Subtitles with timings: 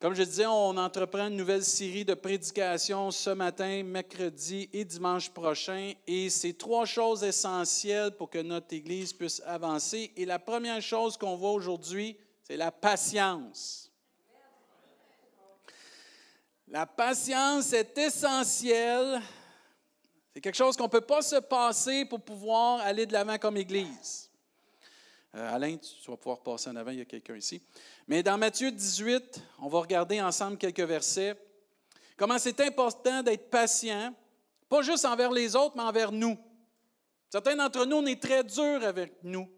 [0.00, 5.28] Comme je disais, on entreprend une nouvelle série de prédications ce matin, mercredi et dimanche
[5.28, 5.92] prochain.
[6.06, 10.12] Et c'est trois choses essentielles pour que notre Église puisse avancer.
[10.16, 13.90] Et la première chose qu'on voit aujourd'hui, c'est la patience.
[16.68, 19.20] La patience est essentielle.
[20.32, 23.56] C'est quelque chose qu'on ne peut pas se passer pour pouvoir aller de l'avant comme
[23.56, 24.27] Église.
[25.34, 27.62] Euh, Alain, tu vas pouvoir passer en avant, il y a quelqu'un ici.
[28.06, 31.36] Mais dans Matthieu 18, on va regarder ensemble quelques versets.
[32.16, 34.14] Comment c'est important d'être patient,
[34.68, 36.38] pas juste envers les autres, mais envers nous.
[37.30, 39.48] Certains d'entre nous, on est très durs avec nous.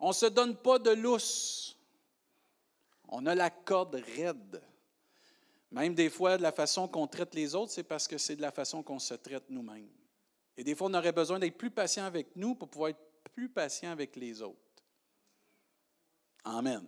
[0.00, 1.78] On ne se donne pas de lousse.
[3.08, 4.62] On a la corde raide.
[5.70, 8.42] Même des fois, de la façon qu'on traite les autres, c'est parce que c'est de
[8.42, 9.90] la façon qu'on se traite nous-mêmes.
[10.56, 13.48] Et des fois, on aurait besoin d'être plus patient avec nous pour pouvoir être plus
[13.48, 14.58] patient avec les autres.
[16.44, 16.86] Amen.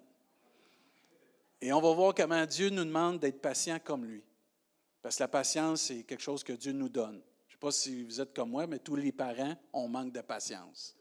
[1.61, 4.23] Et on va voir comment Dieu nous demande d'être patient comme lui.
[5.03, 7.21] Parce que la patience, c'est quelque chose que Dieu nous donne.
[7.47, 10.13] Je ne sais pas si vous êtes comme moi, mais tous les parents, ont manque
[10.13, 10.95] de patience.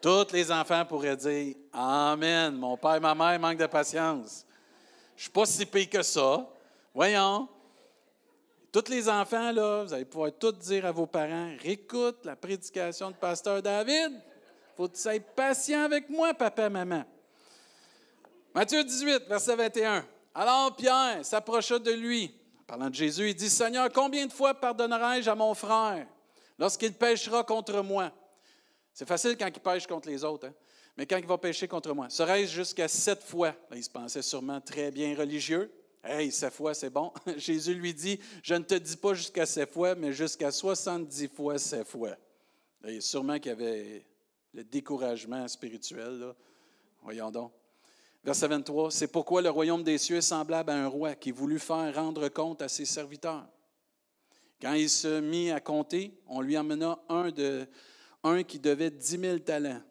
[0.00, 4.44] tous les enfants pourraient dire Amen, mon père et ma mère manquent de patience.
[5.16, 6.48] Je ne suis pas si pire que ça.
[6.92, 7.48] Voyons.
[8.76, 13.10] Tous les enfants, là, vous allez pouvoir tout dire à vos parents réécoute la prédication
[13.10, 14.12] de Pasteur David
[14.76, 17.02] faut que tu sois patient avec moi, papa, maman.
[18.54, 20.06] Matthieu 18, verset 21.
[20.34, 22.30] Alors Pierre s'approcha de lui.
[22.66, 26.06] Parlant de Jésus, il dit Seigneur, combien de fois pardonnerai-je à mon frère
[26.58, 28.12] lorsqu'il pêchera contre moi?
[28.92, 30.54] C'est facile quand il pêche contre les autres, hein?
[30.98, 33.54] mais quand il va pêcher contre moi, serait-ce jusqu'à sept fois?
[33.74, 35.72] Il se pensait sûrement très bien religieux.
[36.02, 37.12] Hey, sept fois, c'est bon.
[37.36, 41.58] Jésus lui dit Je ne te dis pas jusqu'à sept fois, mais jusqu'à soixante-dix fois
[41.58, 42.16] sept fois.
[42.84, 44.06] Et sûrement qu'il y avait
[44.52, 46.34] le découragement spirituel.
[47.02, 47.52] Voyons donc.
[48.24, 51.60] Verset 23, c'est pourquoi le royaume des cieux est semblable à un roi qui voulut
[51.60, 53.46] faire rendre compte à ses serviteurs.
[54.60, 57.68] Quand il se mit à compter, on lui emmena un, de,
[58.24, 59.82] un qui devait dix mille talents.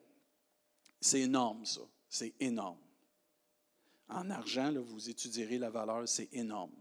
[1.00, 1.82] C'est énorme, ça.
[2.10, 2.80] C'est énorme.
[4.10, 6.72] En argent, vous étudierez la valeur, c'est énorme.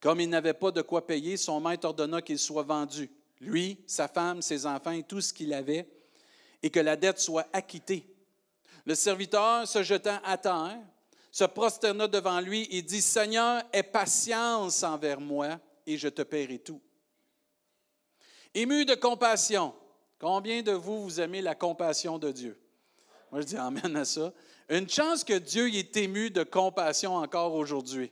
[0.00, 3.10] Comme il n'avait pas de quoi payer, son maître ordonna qu'il soit vendu.
[3.40, 5.88] Lui, sa femme, ses enfants tout ce qu'il avait,
[6.62, 8.14] et que la dette soit acquittée.
[8.84, 10.78] Le serviteur, se jetant à terre,
[11.30, 16.60] se prosterna devant lui et dit, Seigneur, aie patience envers moi et je te paierai
[16.60, 16.80] tout.
[18.54, 19.74] Ému de compassion,
[20.18, 22.58] combien de vous, vous aimez la compassion de Dieu?
[23.30, 24.32] Moi, je dis Amen à ça.
[24.68, 28.10] Une chance que Dieu y est ému de compassion encore aujourd'hui.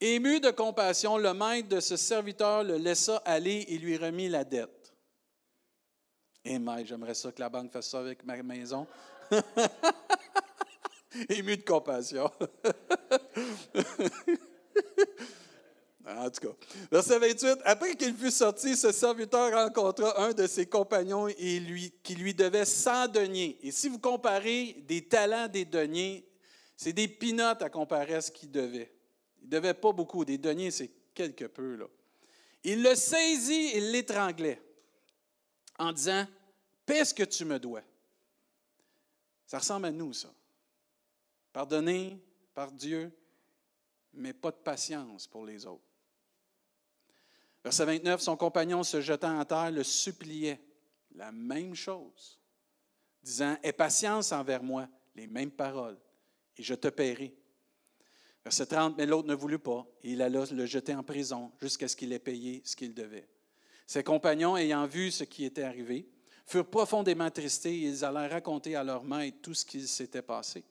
[0.00, 4.44] Ému de compassion, le maître de ce serviteur le laissa aller et lui remit la
[4.44, 4.92] dette.
[6.44, 8.86] Et eh, j'aimerais ça que la banque fasse ça avec ma maison.
[11.28, 12.30] Ému de compassion.
[16.18, 16.54] en tout cas.
[16.90, 17.58] Verset 28.
[17.64, 22.34] Après qu'il fut sorti, ce serviteur rencontra un de ses compagnons et lui, qui lui
[22.34, 23.58] devait 100 deniers.
[23.62, 26.26] Et si vous comparez des talents des deniers,
[26.76, 28.92] c'est des pinottes à comparer à ce qu'il devait.
[29.40, 30.24] Il ne devait pas beaucoup.
[30.24, 31.76] Des deniers, c'est quelque peu.
[31.76, 31.86] Là.
[32.64, 34.60] Il le saisit et l'étranglait
[35.78, 36.26] en disant,
[36.86, 37.82] paie ce que tu me dois.
[39.46, 40.32] Ça ressemble à nous, ça.
[41.52, 42.18] Pardonner
[42.54, 43.12] par Dieu,
[44.14, 45.91] mais pas de patience pour les autres.
[47.64, 50.60] Verset 29, son compagnon se jetant en terre le suppliait,
[51.14, 52.40] la même chose,
[53.22, 55.98] disant, Aie patience envers moi, les mêmes paroles,
[56.56, 57.34] et je te paierai.
[58.44, 61.86] Verset 30, mais l'autre ne voulut pas, et il alla le jeter en prison jusqu'à
[61.86, 63.28] ce qu'il ait payé ce qu'il devait.
[63.86, 66.08] Ses compagnons, ayant vu ce qui était arrivé,
[66.46, 70.64] furent profondément tristés et ils allèrent raconter à leur maître tout ce qui s'était passé.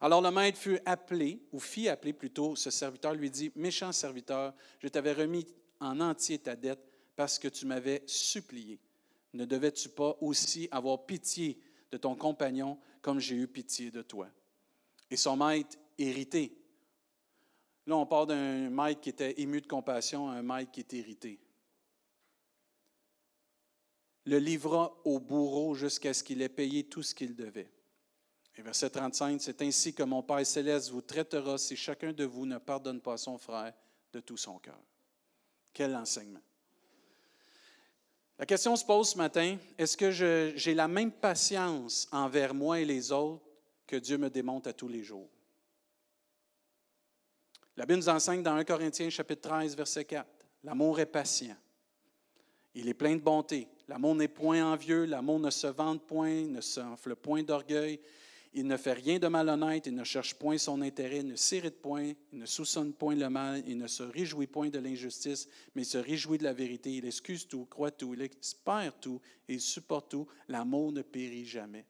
[0.00, 4.54] Alors le maître fut appelé, ou fit appeler plutôt ce serviteur, lui dit, Méchant serviteur,
[4.78, 5.46] je t'avais remis
[5.80, 6.80] en entier ta dette
[7.14, 8.78] parce que tu m'avais supplié.
[9.32, 11.60] Ne devais-tu pas aussi avoir pitié
[11.90, 14.28] de ton compagnon comme j'ai eu pitié de toi?
[15.10, 16.56] Et son maître, irrité.
[17.86, 20.92] Là, on parle d'un maître qui était ému de compassion à un maître qui est
[20.92, 21.38] irrité
[24.26, 27.70] le livra au bourreau jusqu'à ce qu'il ait payé tout ce qu'il devait.
[28.56, 32.44] Et verset 35, c'est ainsi que mon Père céleste vous traitera si chacun de vous
[32.44, 33.72] ne pardonne pas son frère
[34.12, 34.80] de tout son cœur.
[35.76, 36.40] Quel enseignement?
[38.38, 42.86] La question se pose ce matin, est-ce que j'ai la même patience envers moi et
[42.86, 43.44] les autres
[43.86, 45.28] que Dieu me démontre à tous les jours?
[47.76, 50.26] La Bible nous enseigne dans 1 Corinthiens chapitre 13, verset 4,
[50.64, 51.56] l'amour est patient,
[52.74, 56.60] il est plein de bonté, L'amour n'est point envieux, l'amour ne se vante point, ne
[56.60, 58.00] s'enfle point d'orgueil.
[58.58, 61.82] Il ne fait rien de malhonnête, il ne cherche point son intérêt, il ne s'irrite
[61.82, 65.82] point, il ne soupçonne point le mal, il ne se réjouit point de l'injustice, mais
[65.82, 66.90] il se réjouit de la vérité.
[66.90, 70.26] Il excuse tout, croit tout, il espère tout il supporte tout.
[70.48, 71.84] L'amour ne périt jamais.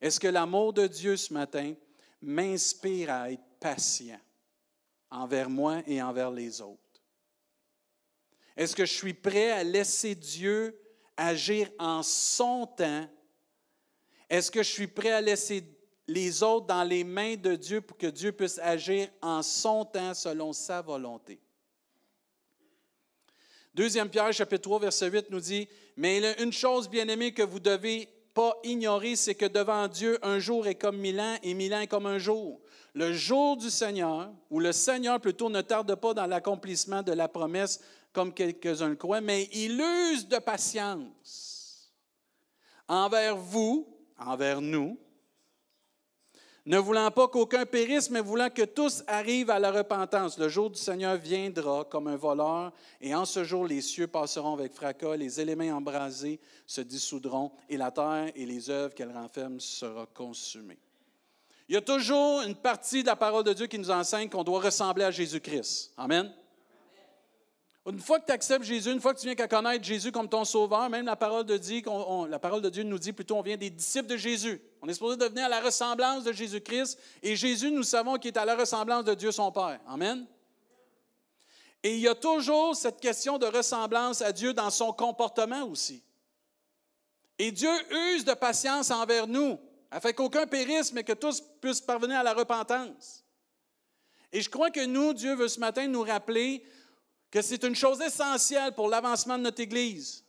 [0.00, 1.74] Est-ce que l'amour de Dieu ce matin
[2.20, 4.20] m'inspire à être patient
[5.10, 6.80] envers moi et envers les autres?
[8.56, 10.78] Est-ce que je suis prêt à laisser Dieu
[11.16, 13.08] agir en son temps
[14.32, 15.62] est-ce que je suis prêt à laisser
[16.08, 20.14] les autres dans les mains de Dieu pour que Dieu puisse agir en son temps
[20.14, 21.38] selon sa volonté?
[23.74, 25.68] Deuxième Pierre, chapitre 3, verset 8 nous dit,
[25.98, 29.34] Mais il y a une chose, bien aimée, que vous ne devez pas ignorer, c'est
[29.34, 32.18] que devant Dieu, un jour est comme mille ans et mille ans est comme un
[32.18, 32.58] jour.
[32.94, 37.28] Le jour du Seigneur, ou le Seigneur plutôt ne tarde pas dans l'accomplissement de la
[37.28, 37.82] promesse,
[38.14, 41.92] comme quelques-uns le croient, mais il use de patience
[42.88, 43.91] envers vous,
[44.28, 44.98] envers nous,
[46.64, 50.38] ne voulant pas qu'aucun périsse, mais voulant que tous arrivent à la repentance.
[50.38, 54.54] Le jour du Seigneur viendra comme un voleur, et en ce jour les cieux passeront
[54.54, 59.58] avec fracas, les éléments embrasés se dissoudront, et la terre et les œuvres qu'elle renferme
[59.58, 60.78] seront consumées.
[61.68, 64.44] Il y a toujours une partie de la parole de Dieu qui nous enseigne qu'on
[64.44, 65.92] doit ressembler à Jésus-Christ.
[65.96, 66.32] Amen.
[67.84, 70.28] Une fois que tu acceptes Jésus, une fois que tu viens à connaître Jésus comme
[70.28, 71.82] ton sauveur, même la parole, de Dieu,
[72.28, 74.62] la parole de Dieu nous dit plutôt on vient des disciples de Jésus.
[74.80, 78.38] On est supposé devenir à la ressemblance de Jésus-Christ et Jésus, nous savons qu'il est
[78.38, 79.80] à la ressemblance de Dieu son Père.
[79.88, 80.26] Amen.
[81.82, 86.04] Et il y a toujours cette question de ressemblance à Dieu dans son comportement aussi.
[87.36, 87.72] Et Dieu
[88.14, 89.58] use de patience envers nous,
[89.90, 93.24] afin qu'aucun périsse, mais que tous puissent parvenir à la repentance.
[94.32, 96.64] Et je crois que nous, Dieu veut ce matin nous rappeler
[97.32, 100.22] que c'est une chose essentielle pour l'avancement de notre Église,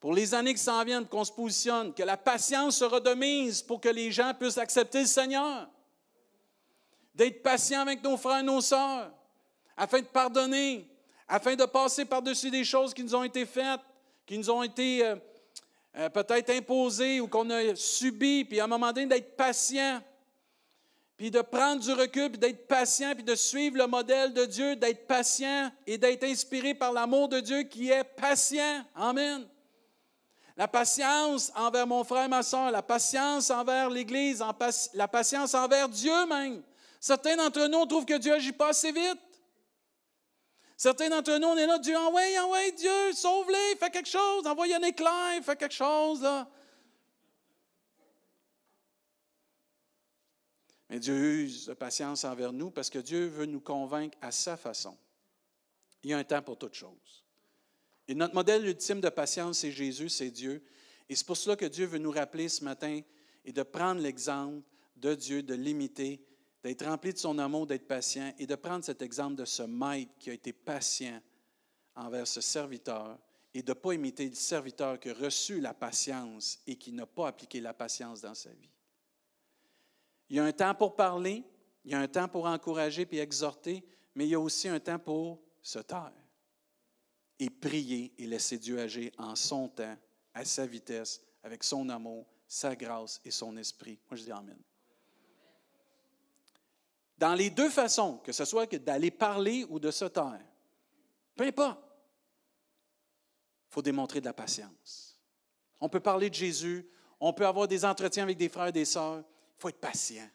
[0.00, 3.80] pour les années qui s'en viennent, qu'on se positionne, que la patience sera de pour
[3.80, 5.68] que les gens puissent accepter le Seigneur,
[7.14, 9.12] d'être patient avec nos frères et nos sœurs,
[9.76, 10.88] afin de pardonner,
[11.28, 13.80] afin de passer par-dessus des choses qui nous ont été faites,
[14.24, 15.16] qui nous ont été euh,
[15.98, 20.00] euh, peut-être imposées ou qu'on a subies, puis à un moment donné d'être patient
[21.16, 24.76] puis de prendre du recul, puis d'être patient, puis de suivre le modèle de Dieu,
[24.76, 28.84] d'être patient et d'être inspiré par l'amour de Dieu qui est patient.
[28.94, 29.46] Amen.
[30.56, 34.42] La patience envers mon frère, ma soeur, la patience envers l'Église,
[34.94, 36.62] la patience envers Dieu même.
[37.00, 39.18] Certains d'entre nous, on trouve que Dieu agit pas assez vite.
[40.76, 44.66] Certains d'entre nous, on est là, Dieu, envoie, envoie, Dieu, sauve-les, fais quelque chose, envoie
[44.66, 46.26] un éclair, fais quelque chose.
[50.92, 54.58] Mais Dieu use de patience envers nous parce que Dieu veut nous convaincre à sa
[54.58, 54.94] façon.
[56.02, 57.24] Il y a un temps pour toute chose.
[58.06, 60.62] Et notre modèle ultime de patience, c'est Jésus, c'est Dieu.
[61.08, 63.00] Et c'est pour cela que Dieu veut nous rappeler ce matin
[63.42, 64.60] et de prendre l'exemple
[64.96, 66.22] de Dieu, de l'imiter,
[66.62, 70.12] d'être rempli de son amour, d'être patient et de prendre cet exemple de ce maître
[70.18, 71.22] qui a été patient
[71.94, 73.18] envers ce serviteur
[73.54, 77.06] et de ne pas imiter le serviteur qui a reçu la patience et qui n'a
[77.06, 78.71] pas appliqué la patience dans sa vie.
[80.28, 81.44] Il y a un temps pour parler,
[81.84, 83.84] il y a un temps pour encourager puis exhorter,
[84.14, 86.12] mais il y a aussi un temps pour se taire
[87.38, 89.96] et prier et laisser Dieu agir en son temps,
[90.34, 93.98] à sa vitesse, avec son amour, sa grâce et son esprit.
[94.10, 94.58] Moi, je dis Amen.
[97.18, 100.44] Dans les deux façons, que ce soit d'aller parler ou de se taire,
[101.36, 101.80] peu importe,
[103.68, 105.18] il faut démontrer de la patience.
[105.80, 106.88] On peut parler de Jésus,
[107.20, 109.24] on peut avoir des entretiens avec des frères et des sœurs,
[109.62, 110.28] faut être patient.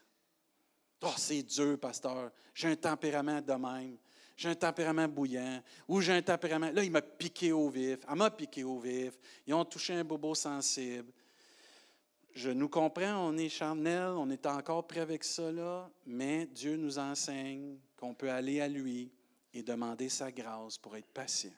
[1.01, 2.31] Oh, c'est dur, pasteur.
[2.53, 3.98] J'ai un tempérament de même.
[4.36, 5.62] J'ai un tempérament bouillant.
[5.88, 6.72] Ou j'ai un tempérament.
[6.72, 8.00] Là, il m'a piqué au vif.
[8.10, 9.19] Elle m'a piqué au vif.
[9.46, 11.12] Ils ont touché un bobo sensible.
[12.34, 17.00] Je nous comprends, on est charnel, on est encore prêt avec ça, mais Dieu nous
[17.00, 19.12] enseigne qu'on peut aller à lui
[19.53, 21.55] et demander sa grâce pour être patient.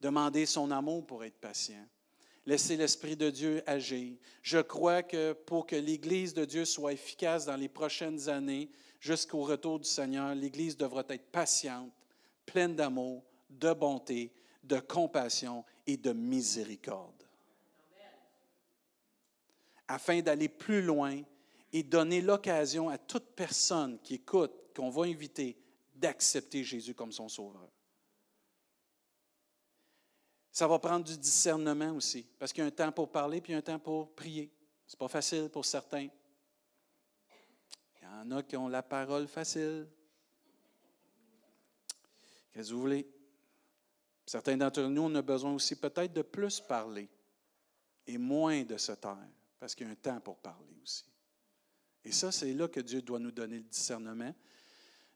[0.00, 1.86] Demander son amour pour être patient.
[2.44, 4.16] Laissez l'Esprit de Dieu agir.
[4.42, 8.68] Je crois que pour que l'Église de Dieu soit efficace dans les prochaines années,
[8.98, 11.92] jusqu'au retour du Seigneur, l'Église devra être patiente,
[12.44, 14.32] pleine d'amour, de bonté,
[14.64, 17.22] de compassion et de miséricorde.
[19.86, 21.20] Afin d'aller plus loin
[21.72, 25.56] et donner l'occasion à toute personne qui écoute, qu'on va inviter,
[25.94, 27.68] d'accepter Jésus comme son Sauveur.
[30.52, 33.54] Ça va prendre du discernement aussi, parce qu'il y a un temps pour parler puis
[33.54, 34.52] un temps pour prier.
[34.86, 36.08] Ce n'est pas facile pour certains.
[38.00, 39.88] Il y en a qui ont la parole facile.
[42.52, 43.08] Qu'est-ce que vous voulez?
[44.26, 47.08] Certains d'entre nous, on a besoin aussi peut-être de plus parler
[48.06, 49.16] et moins de se taire,
[49.58, 51.04] parce qu'il y a un temps pour parler aussi.
[52.04, 54.34] Et ça, c'est là que Dieu doit nous donner le discernement,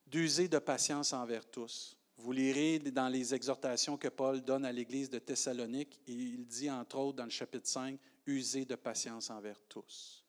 [0.06, 1.98] d'user de patience envers tous.
[2.18, 6.70] Vous lirez dans les exhortations que Paul donne à l'Église de Thessalonique, et il dit
[6.70, 10.24] entre autres dans le chapitre 5, user de patience envers tous.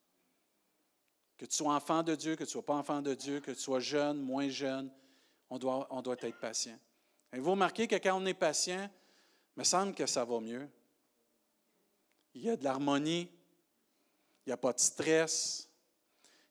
[1.37, 3.51] Que tu sois enfant de Dieu, que tu ne sois pas enfant de Dieu, que
[3.51, 4.91] tu sois jeune, moins jeune,
[5.49, 6.77] on doit, on doit être patient.
[7.31, 8.89] Et vous remarquez que quand on est patient,
[9.55, 10.67] il me semble que ça va mieux.
[12.33, 13.29] Il y a de l'harmonie,
[14.45, 15.69] il n'y a pas de stress,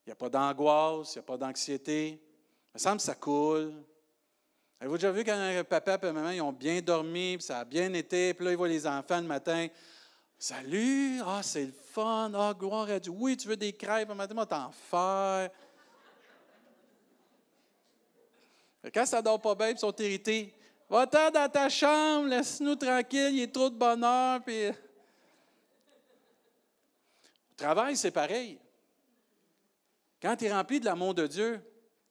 [0.05, 2.09] il n'y a pas d'angoisse, il n'y a pas d'anxiété.
[2.11, 2.21] Il
[2.75, 3.75] me semble que ça coule.
[4.79, 7.93] Avez-vous déjà vu quand papa et maman ils ont bien dormi, puis ça a bien
[7.95, 9.69] été, puis là, ils voient les enfants le matin.
[10.39, 13.11] Salut, ah, c'est le fun, ah, gloire à Dieu.
[13.17, 15.51] Oui, tu veux des crêpes, matin, moi, t'en faire.
[18.93, 20.55] Quand ça dort pas bien, ils sont irrités.
[20.89, 24.43] Va-t'en dans ta chambre, laisse-nous tranquille, il est trop de bonheur.
[24.45, 24.71] Puis...
[27.57, 28.59] Travail, c'est pareil.
[30.21, 31.61] Quand tu es rempli de l'amour de Dieu,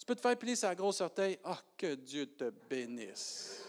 [0.05, 1.39] tu peux te faire plier sa grosse orteil.
[1.43, 3.63] Ah, que Dieu te bénisse.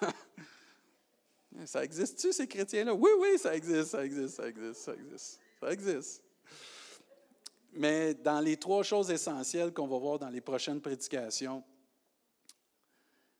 [1.66, 2.94] ça existe-tu, ces chrétiens-là?
[2.94, 5.38] Oui, oui, ça existe, ça existe, ça existe, ça existe.
[5.60, 6.22] Ça existe.
[7.74, 11.62] Mais dans les trois choses essentielles qu'on va voir dans les prochaines prédications,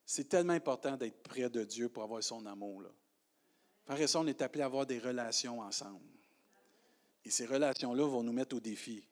[0.04, 2.82] c'est tellement important d'être près de Dieu pour avoir son amour.
[2.82, 2.90] Là.
[3.86, 6.13] Frère et on est appelé à avoir des relations ensemble.
[7.24, 9.02] Et ces relations-là vont nous mettre au défi.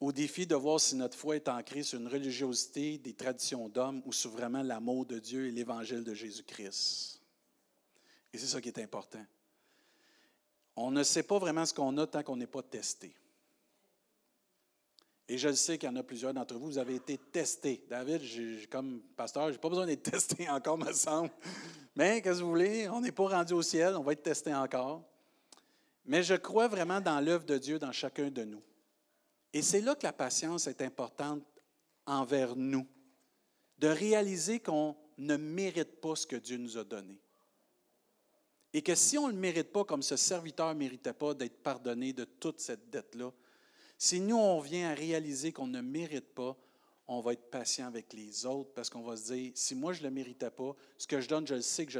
[0.00, 4.02] Au défi de voir si notre foi est ancrée sur une religiosité, des traditions d'hommes
[4.06, 7.20] ou sur vraiment l'amour de Dieu et l'évangile de Jésus-Christ.
[8.32, 9.24] Et c'est ça qui est important.
[10.76, 13.12] On ne sait pas vraiment ce qu'on a tant qu'on n'est pas testé.
[15.28, 17.84] Et je sais qu'il y en a plusieurs d'entre vous, vous avez été testés.
[17.90, 21.30] David, comme pasteur, je n'ai pas besoin d'être testé encore, me semble.
[21.96, 22.88] Mais qu'est-ce que vous voulez?
[22.88, 25.02] On n'est pas rendu au ciel, on va être testé encore.
[26.08, 28.62] Mais je crois vraiment dans l'œuvre de Dieu dans chacun de nous.
[29.52, 31.44] Et c'est là que la patience est importante
[32.06, 32.86] envers nous,
[33.76, 37.20] de réaliser qu'on ne mérite pas ce que Dieu nous a donné.
[38.72, 41.62] Et que si on ne le mérite pas, comme ce serviteur ne méritait pas d'être
[41.62, 43.30] pardonné de toute cette dette-là,
[43.98, 46.56] si nous, on vient à réaliser qu'on ne mérite pas,
[47.06, 50.00] on va être patient avec les autres parce qu'on va se dire, si moi je
[50.00, 51.98] ne le méritais pas, ce que je donne, je le sais que,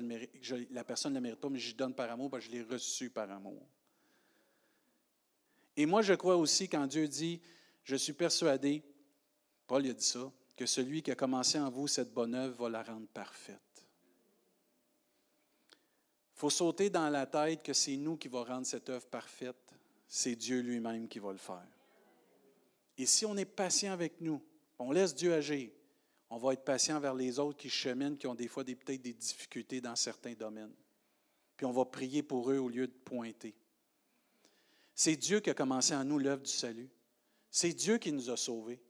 [0.71, 3.31] la personne ne le mérite pas, mais je donne par amour je l'ai reçu par
[3.31, 3.67] amour.
[5.79, 7.41] Et moi, je crois aussi quand Dieu dit,
[7.85, 8.83] je suis persuadé,
[9.69, 12.69] Paul a dit ça, que celui qui a commencé en vous cette bonne œuvre va
[12.69, 13.87] la rendre parfaite.
[15.71, 19.73] Il faut sauter dans la tête que c'est nous qui va rendre cette œuvre parfaite,
[20.09, 21.69] c'est Dieu lui-même qui va le faire.
[22.97, 24.43] Et si on est patient avec nous,
[24.81, 25.71] on laisse Dieu agir,
[26.29, 29.13] on va être patient vers les autres qui cheminent, qui ont des fois peut-être des
[29.13, 30.75] difficultés dans certains domaines.
[31.57, 33.55] Puis on va prier pour eux au lieu de pointer.
[34.99, 36.91] C'est Dieu qui a commencé en nous l'œuvre du salut.
[37.53, 38.83] C'est Dieu qui nous a sauvés.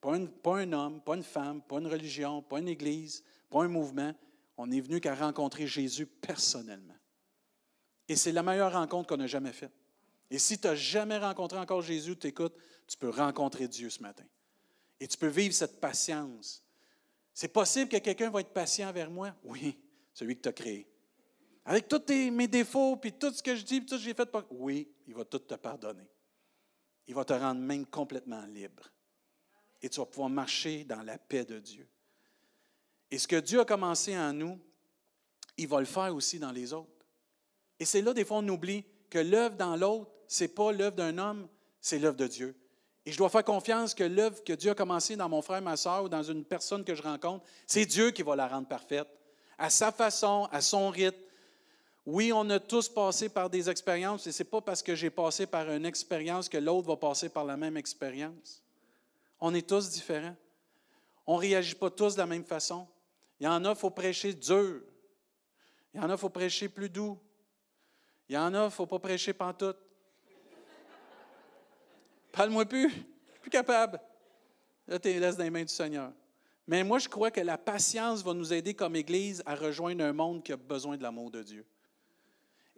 [0.00, 4.14] Pas un, homme, pas une femme, pas une religion, pas une église, pas un mouvement.
[4.56, 6.94] On est venu qu'à rencontrer Jésus personnellement.
[8.06, 9.72] Et c'est la meilleure rencontre qu'on a jamais faite.
[10.30, 14.26] Et si tu n'as jamais rencontré encore Jésus, tu tu peux rencontrer Dieu ce matin.
[15.00, 16.62] Et tu peux vivre cette patience.
[17.34, 19.34] C'est possible que quelqu'un va être patient vers moi?
[19.42, 19.76] Oui,
[20.14, 20.86] celui que tu as créé.
[21.68, 24.14] Avec tous mes défauts, puis tout ce que je dis, puis tout ce que j'ai
[24.14, 24.26] fait.
[24.52, 26.08] Oui, il va tout te pardonner.
[27.06, 28.90] Il va te rendre même complètement libre.
[29.82, 31.86] Et tu vas pouvoir marcher dans la paix de Dieu.
[33.10, 34.58] Et ce que Dieu a commencé en nous,
[35.58, 37.04] il va le faire aussi dans les autres.
[37.78, 40.96] Et c'est là, des fois, on oublie que l'œuvre dans l'autre, ce n'est pas l'œuvre
[40.96, 41.48] d'un homme,
[41.82, 42.56] c'est l'œuvre de Dieu.
[43.04, 45.76] Et je dois faire confiance que l'œuvre que Dieu a commencée dans mon frère, ma
[45.76, 49.08] soeur ou dans une personne que je rencontre, c'est Dieu qui va la rendre parfaite,
[49.58, 51.27] à sa façon, à son rythme.
[52.10, 55.10] Oui, on a tous passé par des expériences et ce n'est pas parce que j'ai
[55.10, 58.62] passé par une expérience que l'autre va passer par la même expérience.
[59.38, 60.34] On est tous différents.
[61.26, 62.88] On ne réagit pas tous de la même façon.
[63.38, 64.80] Il y en a, il faut prêcher dur.
[65.92, 67.18] Il y en a, il faut prêcher plus doux.
[68.26, 69.76] Il y en a, il ne faut pas prêcher pantoute.
[72.32, 72.90] Parle-moi plus.
[73.42, 74.00] Plus capable.
[74.86, 76.10] Là, tu laisses dans les mains du Seigneur.
[76.66, 80.14] Mais moi, je crois que la patience va nous aider comme Église à rejoindre un
[80.14, 81.66] monde qui a besoin de l'amour de Dieu.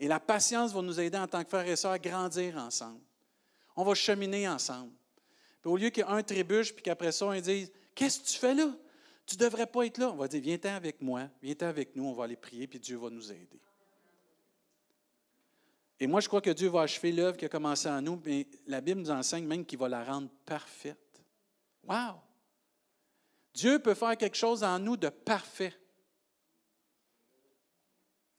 [0.00, 3.00] Et la patience va nous aider en tant que frères et sœurs à grandir ensemble.
[3.76, 4.92] On va cheminer ensemble.
[5.60, 8.74] Puis au lieu qu'un trébuche, puis qu'après ça, on dise Qu'est-ce que tu fais là?
[9.26, 10.10] Tu ne devrais pas être là.
[10.10, 12.96] On va dire Viens-t'en avec moi, viens-t'en avec nous, on va aller prier, puis Dieu
[12.96, 13.60] va nous aider.
[16.02, 18.46] Et moi, je crois que Dieu va achever l'œuvre qui a commencé en nous, mais
[18.66, 21.22] la Bible nous enseigne même qu'il va la rendre parfaite.
[21.84, 22.14] Wow!
[23.52, 25.74] Dieu peut faire quelque chose en nous de parfait.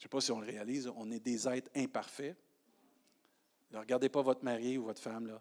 [0.02, 2.36] Je ne sais pas si on le réalise, on est des êtres imparfaits.
[3.70, 5.40] Ne regardez pas votre mari ou votre femme, là.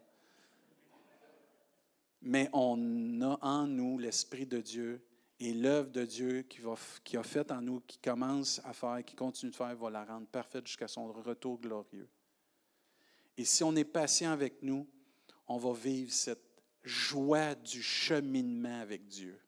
[2.20, 5.02] Mais on a en nous l'Esprit de Dieu
[5.38, 9.02] et l'œuvre de Dieu qui, va, qui a fait en nous, qui commence à faire,
[9.02, 12.10] qui continue de faire, va la rendre parfaite jusqu'à son retour glorieux.
[13.38, 14.86] Et si on est patient avec nous,
[15.48, 19.40] on va vivre cette joie du cheminement avec Dieu.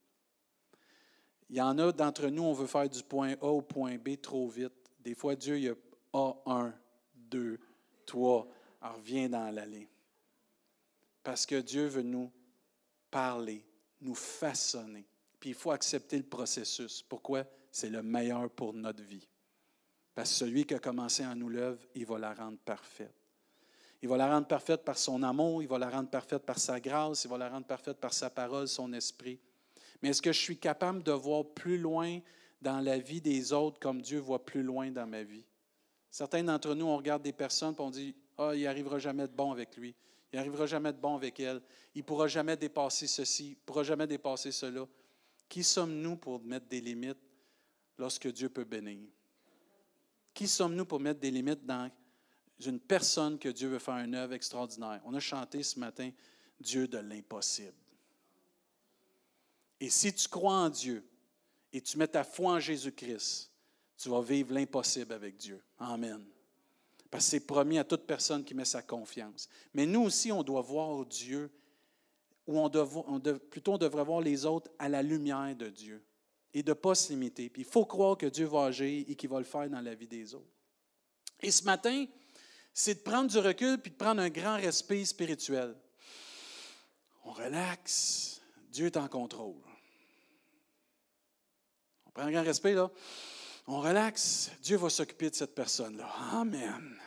[1.50, 4.18] Il y en a d'entre nous, on veut faire du point A au point B
[4.18, 4.81] trop vite.
[5.02, 5.74] Des fois, Dieu, il y a
[6.12, 6.72] A1,
[7.14, 7.58] 2,
[8.06, 8.48] 3.
[8.80, 9.88] Alors, reviens dans l'allée.
[11.22, 12.30] Parce que Dieu veut nous
[13.10, 13.64] parler,
[14.00, 15.06] nous façonner.
[15.38, 17.02] Puis il faut accepter le processus.
[17.02, 17.44] Pourquoi?
[17.70, 19.26] C'est le meilleur pour notre vie.
[20.14, 23.14] Parce que celui qui a commencé à nous l'œuvre, il va la rendre parfaite.
[24.02, 26.80] Il va la rendre parfaite par son amour, il va la rendre parfaite par sa
[26.80, 29.38] grâce, il va la rendre parfaite par sa parole, son esprit.
[30.02, 32.18] Mais est-ce que je suis capable de voir plus loin
[32.62, 35.44] dans la vie des autres comme Dieu voit plus loin dans ma vie?
[36.10, 39.32] Certains d'entre nous, on regarde des personnes et on dit Ah, il n'arrivera jamais de
[39.32, 39.94] bon avec lui.
[40.32, 41.60] Il n'arrivera jamais de bon avec elle.
[41.94, 43.46] Il ne pourra jamais dépasser ceci.
[43.48, 44.86] Il ne pourra jamais dépasser cela.
[45.48, 47.18] Qui sommes-nous pour mettre des limites
[47.98, 49.08] lorsque Dieu peut bénir?
[50.32, 51.90] Qui sommes-nous pour mettre des limites dans
[52.64, 55.02] une personne que Dieu veut faire une œuvre extraordinaire?
[55.04, 56.10] On a chanté ce matin
[56.58, 57.74] Dieu de l'impossible.
[59.80, 61.04] Et si tu crois en Dieu
[61.72, 63.50] et tu mets ta foi en Jésus-Christ,
[63.96, 65.62] tu vas vivre l'impossible avec Dieu.
[65.78, 66.24] Amen.
[67.10, 69.48] Parce que c'est promis à toute personne qui met sa confiance.
[69.74, 71.50] Mais nous aussi, on doit voir Dieu,
[72.46, 72.70] ou on,
[73.50, 76.02] plutôt on devrait voir les autres à la lumière de Dieu
[76.54, 77.50] et de ne pas se limiter.
[77.56, 80.08] Il faut croire que Dieu va agir et qu'il va le faire dans la vie
[80.08, 80.50] des autres.
[81.40, 82.06] Et ce matin,
[82.72, 85.74] c'est de prendre du recul puis de prendre un grand respect spirituel.
[87.24, 88.40] On relaxe.
[88.70, 89.60] Dieu est en contrôle.
[92.16, 92.90] On un grand respect, là.
[93.66, 94.50] On relaxe.
[94.62, 96.08] Dieu va s'occuper de cette personne-là.
[96.32, 96.98] Amen.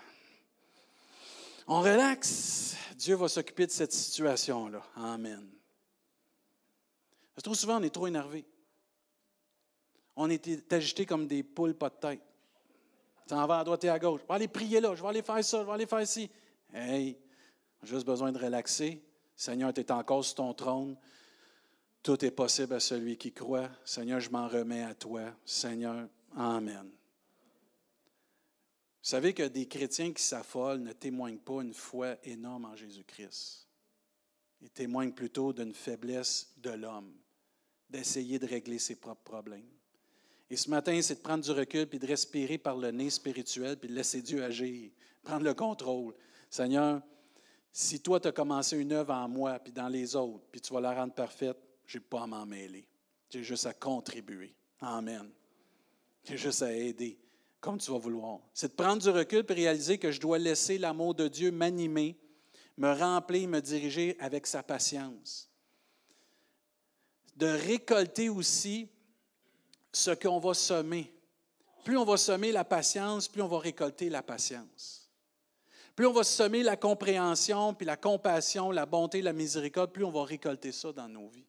[1.67, 2.75] On relaxe.
[2.95, 4.81] Dieu va s'occuper de cette situation-là.
[4.95, 5.49] Amen.
[7.33, 8.45] Parce que trop souvent, on est trop énervé.
[10.15, 12.21] On est agité comme des poules pas de tête.
[13.27, 14.21] Ça va à droite et à gauche.
[14.21, 16.29] Je vais aller prier là, je vais aller faire ça, je vais aller faire ci.
[16.73, 17.17] Hey,
[17.83, 19.03] j'ai juste besoin de relaxer.
[19.35, 20.95] Seigneur, tu es encore sur ton trône.
[22.05, 23.67] Tout est possible à celui qui croit.
[23.83, 25.23] Seigneur, je m'en remets à toi.
[25.43, 26.85] Seigneur, Amen.
[26.85, 33.67] Vous savez que des chrétiens qui s'affolent ne témoignent pas une foi énorme en Jésus-Christ.
[34.61, 37.11] Ils témoignent plutôt d'une faiblesse de l'homme,
[37.89, 39.71] d'essayer de régler ses propres problèmes.
[40.51, 43.77] Et ce matin, c'est de prendre du recul, puis de respirer par le nez spirituel,
[43.77, 44.91] puis de laisser Dieu agir,
[45.23, 46.13] prendre le contrôle.
[46.51, 47.01] Seigneur,
[47.71, 50.71] si toi, tu as commencé une œuvre en moi, puis dans les autres, puis tu
[50.71, 52.87] vas la rendre parfaite, je n'ai pas à m'en mêler.
[53.29, 54.55] J'ai juste à contribuer.
[54.79, 55.29] Amen.
[56.23, 57.19] J'ai juste à aider,
[57.59, 58.39] comme tu vas vouloir.
[58.53, 62.17] C'est de prendre du recul et réaliser que je dois laisser l'amour de Dieu m'animer,
[62.77, 65.49] me remplir, me diriger avec sa patience.
[67.35, 68.89] De récolter aussi
[69.91, 71.13] ce qu'on va semer.
[71.83, 75.09] Plus on va semer la patience, plus on va récolter la patience.
[75.95, 80.11] Plus on va semer la compréhension, puis la compassion, la bonté, la miséricorde, plus on
[80.11, 81.45] va récolter ça dans nos vies.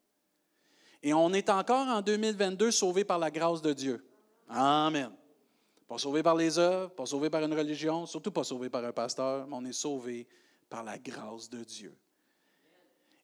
[1.03, 4.05] Et on est encore en 2022 sauvé par la grâce de Dieu.
[4.49, 5.11] Amen.
[5.87, 8.91] Pas sauvé par les œuvres, pas sauvé par une religion, surtout pas sauvé par un
[8.91, 10.27] pasteur, mais on est sauvé
[10.69, 11.95] par la grâce de Dieu.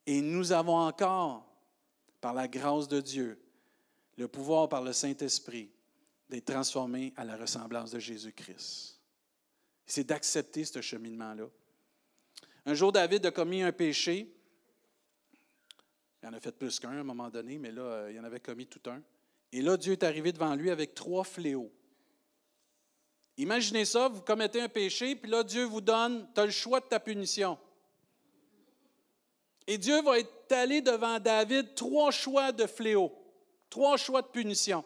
[0.05, 1.45] Et nous avons encore,
[2.21, 3.39] par la grâce de Dieu,
[4.17, 5.69] le pouvoir par le Saint-Esprit
[6.29, 8.99] d'être transformés à la ressemblance de Jésus-Christ.
[9.85, 11.47] C'est d'accepter ce cheminement-là.
[12.65, 14.33] Un jour, David a commis un péché.
[16.23, 18.23] Il en a fait plus qu'un à un moment donné, mais là, euh, il en
[18.23, 19.01] avait commis tout un.
[19.51, 21.69] Et là, Dieu est arrivé devant lui avec trois fléaux.
[23.35, 26.79] Imaginez ça, vous commettez un péché, puis là, Dieu vous donne, tu as le choix
[26.79, 27.57] de ta punition.
[29.67, 33.11] Et Dieu va étaler devant David trois choix de fléaux,
[33.69, 34.85] trois choix de punition.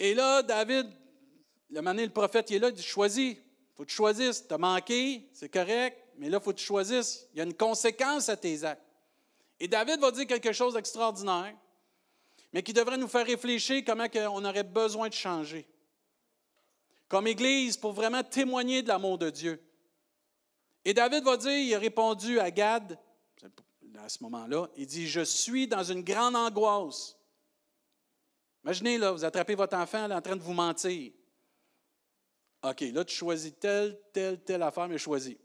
[0.00, 0.90] Et là, David,
[1.70, 3.42] le prophète, il est là, il dit Choisis, il
[3.76, 4.48] faut que tu choisisses.
[4.48, 7.28] Tu as manqué, c'est correct, mais là, il faut que tu choisisses.
[7.32, 8.82] Il y a une conséquence à tes actes.
[9.58, 11.54] Et David va dire quelque chose d'extraordinaire
[12.56, 15.68] mais qui devrait nous faire réfléchir comment on aurait besoin de changer.
[17.06, 19.62] Comme Église, pour vraiment témoigner de l'amour de Dieu.
[20.82, 22.98] Et David va dire, il a répondu à Gad,
[23.98, 27.16] à ce moment-là, il dit, je suis dans une grande angoisse.
[28.64, 31.12] Imaginez, là, vous attrapez votre enfant en train de vous mentir.
[32.62, 35.36] OK, là, tu choisis telle, telle, telle affaire, mais choisis.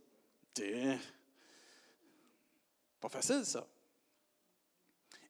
[2.99, 3.67] Pas facile, ça.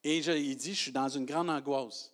[0.03, 2.13] Et il dit, je suis dans une grande angoisse.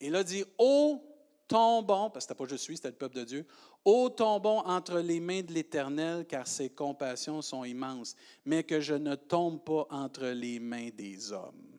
[0.00, 1.00] Et là, il dit, ô
[1.46, 3.46] tombons, parce que c'était pas je suis, c'était le peuple de Dieu,
[3.84, 8.94] ô tombons entre les mains de l'Éternel, car ses compassions sont immenses, mais que je
[8.94, 11.78] ne tombe pas entre les mains des hommes.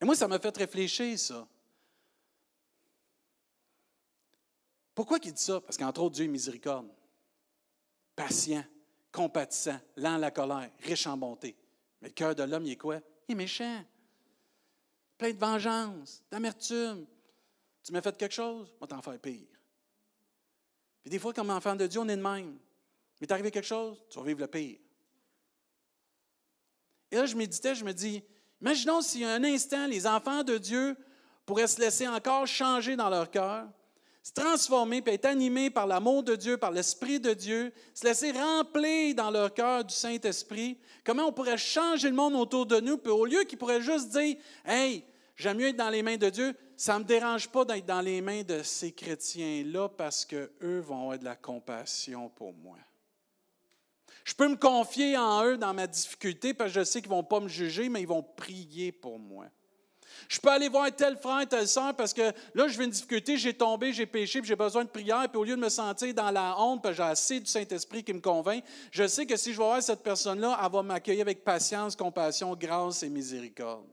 [0.00, 1.46] Et moi, ça m'a fait réfléchir, ça.
[4.94, 5.60] Pourquoi il dit ça?
[5.60, 6.88] Parce qu'entre autres, Dieu est miséricorde,
[8.14, 8.64] patient,
[9.10, 11.56] compatissant, lent à la colère, riche en bonté.
[12.00, 13.00] Mais le cœur de l'homme, il est quoi?
[13.28, 13.84] Il est méchant,
[15.16, 17.06] plein de vengeance, d'amertume.
[17.82, 19.46] Tu m'as fait quelque chose, moi t'en faire pire.
[21.02, 22.58] Puis des fois, comme enfant de Dieu, on est de même.
[23.20, 24.78] Mais t'es arrivé quelque chose, tu vas vivre le pire.
[27.10, 28.22] Et là, je méditais, je me dis,
[28.60, 30.96] imaginons si un instant, les enfants de Dieu
[31.46, 33.68] pourraient se laisser encore changer dans leur cœur,
[34.24, 38.32] se transformer, puis être animés par l'amour de Dieu, par l'Esprit de Dieu, se laisser
[38.32, 42.96] remplir dans leur cœur du Saint-Esprit, comment on pourrait changer le monde autour de nous,
[42.96, 45.04] puis au lieu qu'ils pourraient juste dire, Hey,
[45.36, 48.00] j'aime mieux être dans les mains de Dieu, ça ne me dérange pas d'être dans
[48.00, 52.78] les mains de ces chrétiens-là parce qu'eux vont avoir de la compassion pour moi.
[54.24, 57.16] Je peux me confier en eux dans ma difficulté parce que je sais qu'ils ne
[57.16, 59.44] vont pas me juger, mais ils vont prier pour moi.
[60.28, 63.36] Je peux aller voir tel frère, telle soeur, parce que là, je vis une difficulté,
[63.36, 66.14] j'ai tombé, j'ai péché, puis j'ai besoin de prière, puis au lieu de me sentir
[66.14, 69.52] dans la honte, parce j'ai assez du Saint-Esprit qui me convainc, je sais que si
[69.52, 73.86] je vais voir cette personne-là, elle va m'accueillir avec patience, compassion, grâce et miséricorde.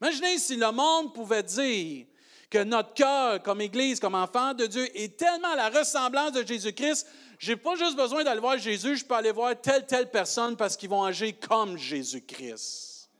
[0.00, 2.06] Imaginez si le monde pouvait dire
[2.50, 6.46] que notre cœur, comme Église, comme enfant de Dieu, est tellement à la ressemblance de
[6.46, 7.06] Jésus-Christ,
[7.38, 10.56] je n'ai pas juste besoin d'aller voir Jésus, je peux aller voir telle, telle personne
[10.56, 13.10] parce qu'ils vont agir comme Jésus-Christ.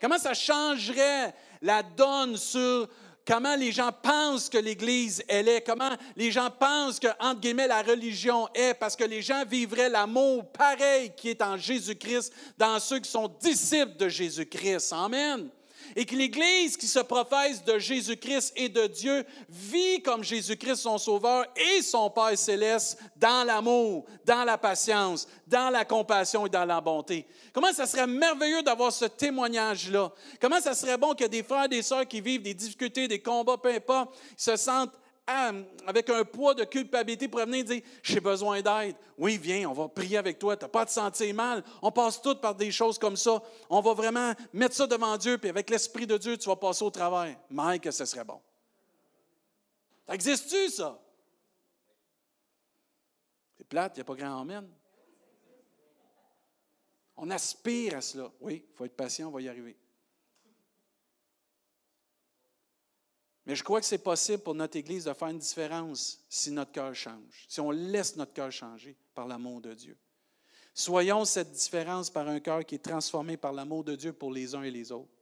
[0.00, 2.88] Comment ça changerait la donne sur
[3.26, 7.68] comment les gens pensent que l'Église, elle est, comment les gens pensent que, entre guillemets,
[7.68, 12.78] la religion est, parce que les gens vivraient l'amour pareil qui est en Jésus-Christ dans
[12.80, 14.92] ceux qui sont disciples de Jésus-Christ.
[14.92, 15.48] Amen
[15.96, 20.98] et que l'Église qui se professe de Jésus-Christ et de Dieu vit comme Jésus-Christ son
[20.98, 26.64] Sauveur et son Père céleste dans l'amour, dans la patience, dans la compassion et dans
[26.64, 27.26] la bonté.
[27.52, 30.12] Comment ça serait merveilleux d'avoir ce témoignage-là?
[30.40, 33.20] Comment ça serait bon que des frères et des sœurs qui vivent des difficultés, des
[33.20, 34.94] combats, peu importe, se sentent
[35.26, 38.96] avec un poids de culpabilité pour venir dire J'ai besoin d'aide.
[39.16, 40.56] Oui, viens, on va prier avec toi.
[40.56, 41.62] Tu n'as pas à te sentir mal.
[41.80, 43.40] On passe toutes par des choses comme ça.
[43.70, 46.84] On va vraiment mettre ça devant Dieu, puis avec l'Esprit de Dieu, tu vas passer
[46.84, 47.36] au travers.
[47.50, 48.40] Mais que ce serait bon.
[50.06, 51.00] Ça existe-tu, ça?
[53.56, 54.68] C'est plate, il n'y a pas grand amen.
[57.16, 58.30] On aspire à cela.
[58.40, 59.76] Oui, il faut être patient, on va y arriver.
[63.52, 66.72] Mais je crois que c'est possible pour notre Église de faire une différence si notre
[66.72, 69.94] cœur change, si on laisse notre cœur changer par l'amour de Dieu.
[70.72, 74.54] Soyons cette différence par un cœur qui est transformé par l'amour de Dieu pour les
[74.54, 75.12] uns et les autres.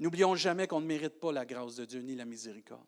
[0.00, 2.82] N'oublions jamais qu'on ne mérite pas la grâce de Dieu ni la miséricorde.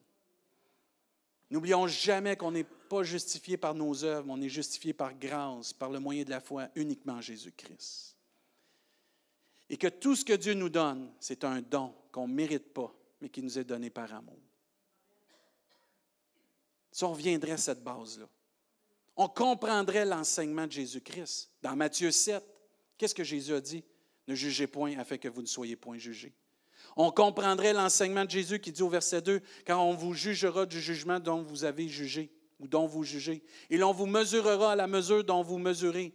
[1.49, 5.91] N'oublions jamais qu'on n'est pas justifié par nos œuvres, on est justifié par grâce, par
[5.91, 8.17] le moyen de la foi, uniquement Jésus-Christ.
[9.71, 12.93] Et que tout ce que Dieu nous donne, c'est un don qu'on ne mérite pas,
[13.21, 14.41] mais qui nous est donné par amour.
[16.93, 18.27] Si on reviendrait à cette base-là,
[19.17, 21.51] on comprendrait l'enseignement de Jésus-Christ.
[21.63, 22.43] Dans Matthieu 7,
[22.99, 23.83] qu'est-ce que Jésus a dit?
[24.29, 26.35] Ne jugez point afin que vous ne soyez point jugés.
[26.97, 30.81] On comprendrait l'enseignement de Jésus qui dit au verset 2, quand on vous jugera du
[30.81, 34.87] jugement dont vous avez jugé ou dont vous jugez, et l'on vous mesurera à la
[34.87, 36.15] mesure dont vous mesurez.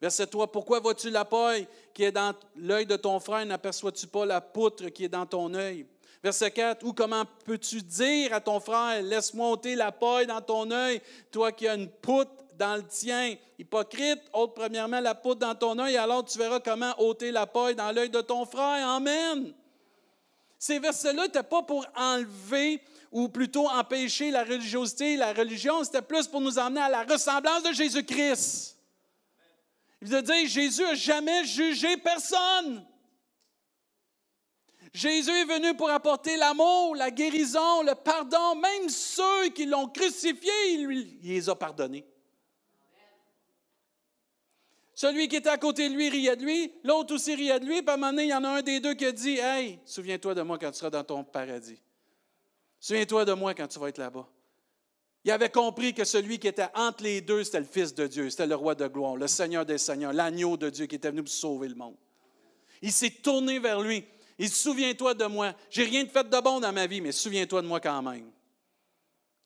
[0.00, 4.26] Verset 3, pourquoi vois-tu la paille qui est dans l'œil de ton frère, n'aperçois-tu pas
[4.26, 5.86] la poutre qui est dans ton œil?
[6.26, 10.68] Verset 4, ou comment peux-tu dire à ton frère, laisse-moi ôter la paille dans ton
[10.72, 13.36] œil, toi qui as une poutre dans le tien?
[13.60, 17.76] Hypocrite, ôte premièrement la poutre dans ton œil, alors tu verras comment ôter la paille
[17.76, 18.88] dans l'œil de ton frère.
[18.88, 19.54] Amen.
[20.58, 26.26] Ces versets-là n'étaient pas pour enlever ou plutôt empêcher la religiosité, la religion, c'était plus
[26.26, 28.76] pour nous emmener à la ressemblance de Jésus-Christ.
[30.02, 32.84] Il veut dire, Jésus n'a jamais jugé personne.
[34.96, 38.54] Jésus est venu pour apporter l'amour, la guérison, le pardon.
[38.54, 42.06] Même ceux qui l'ont crucifié, il, les a pardonnés.
[44.94, 47.82] Celui qui était à côté de lui riait de lui, l'autre aussi riait de lui,
[47.82, 49.36] puis à un moment donné, il y en a un des deux qui a dit
[49.38, 51.78] Hey, souviens-toi de moi quand tu seras dans ton paradis.
[52.80, 54.26] Souviens-toi de moi quand tu vas être là-bas.
[55.24, 58.30] Il avait compris que celui qui était entre les deux, c'était le Fils de Dieu,
[58.30, 61.22] c'était le roi de gloire, le Seigneur des Seigneurs, l'agneau de Dieu qui était venu
[61.22, 61.96] pour sauver le monde.
[62.80, 64.06] Il s'est tourné vers lui.
[64.38, 65.54] Il souviens-toi de moi.
[65.70, 68.30] J'ai rien de fait de bon dans ma vie, mais souviens-toi de moi quand même.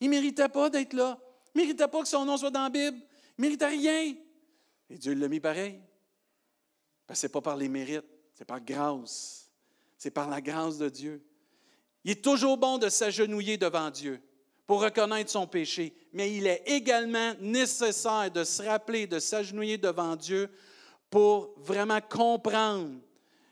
[0.00, 1.18] Il ne méritait pas d'être là.
[1.54, 2.98] Il ne méritait pas que son nom soit dans la Bible.
[3.38, 4.14] Il ne méritait rien.
[4.88, 5.80] Et Dieu l'a mis pareil.
[7.12, 9.50] Ce n'est pas par les mérites, c'est par grâce.
[9.96, 11.22] C'est par la grâce de Dieu.
[12.04, 14.20] Il est toujours bon de s'agenouiller devant Dieu
[14.66, 20.14] pour reconnaître son péché, mais il est également nécessaire de se rappeler, de s'agenouiller devant
[20.16, 20.48] Dieu
[21.10, 22.92] pour vraiment comprendre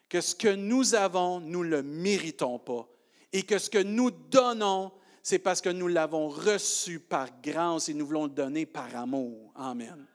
[0.09, 2.89] que ce que nous avons, nous ne le méritons pas.
[3.33, 4.93] Et que ce que nous donnons,
[5.23, 9.53] c'est parce que nous l'avons reçu par grâce et nous voulons le donner par amour.
[9.55, 10.07] Amen.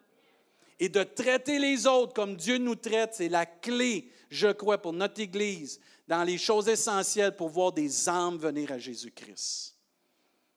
[0.79, 4.93] Et de traiter les autres comme Dieu nous traite, c'est la clé, je crois, pour
[4.93, 9.77] notre Église, dans les choses essentielles pour voir des âmes venir à Jésus-Christ.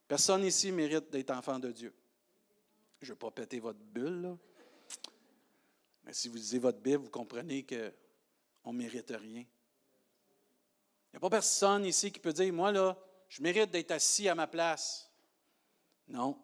[0.08, 1.92] Personne ici mérite d'être enfant de Dieu.
[3.02, 4.36] Je ne vais pas péter votre bulle, là.
[6.04, 7.62] mais si vous lisez votre Bible, vous comprenez
[8.66, 9.44] qu'on ne mérite rien.
[9.44, 12.98] Il n'y a pas personne ici qui peut dire, moi, là,
[13.28, 15.08] je mérite d'être assis à ma place.
[16.08, 16.36] Non.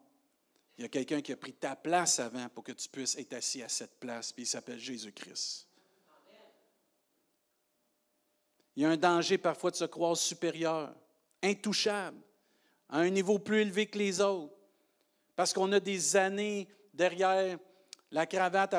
[0.79, 3.33] Il y a quelqu'un qui a pris ta place avant pour que tu puisses être
[3.33, 5.67] assis à cette place, puis il s'appelle Jésus-Christ.
[8.77, 10.95] Il y a un danger parfois de se croire supérieur,
[11.43, 12.21] intouchable,
[12.89, 14.55] à un niveau plus élevé que les autres,
[15.35, 17.59] parce qu'on a des années derrière
[18.13, 18.77] la cravate.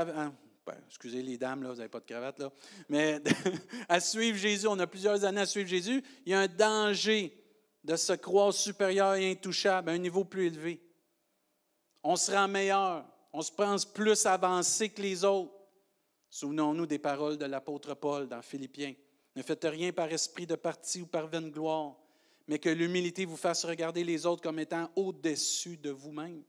[0.65, 2.41] Ben, excusez les dames, là, vous n'avez pas de cravate.
[2.87, 3.21] Mais
[3.89, 6.01] à suivre Jésus, on a plusieurs années à suivre Jésus.
[6.25, 7.37] Il y a un danger
[7.83, 10.81] de se croire supérieur et intouchable à un niveau plus élevé.
[12.01, 15.53] On se rend meilleur, on se pense plus avancé que les autres.
[16.29, 18.93] Souvenons-nous des paroles de l'apôtre Paul dans Philippiens.
[19.35, 21.95] Ne faites rien par esprit de parti ou par vaine gloire,
[22.47, 26.43] mais que l'humilité vous fasse regarder les autres comme étant au-dessus de vous-même.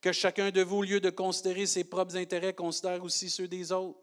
[0.00, 3.72] Que chacun de vous, au lieu de considérer ses propres intérêts, considère aussi ceux des
[3.72, 3.98] autres.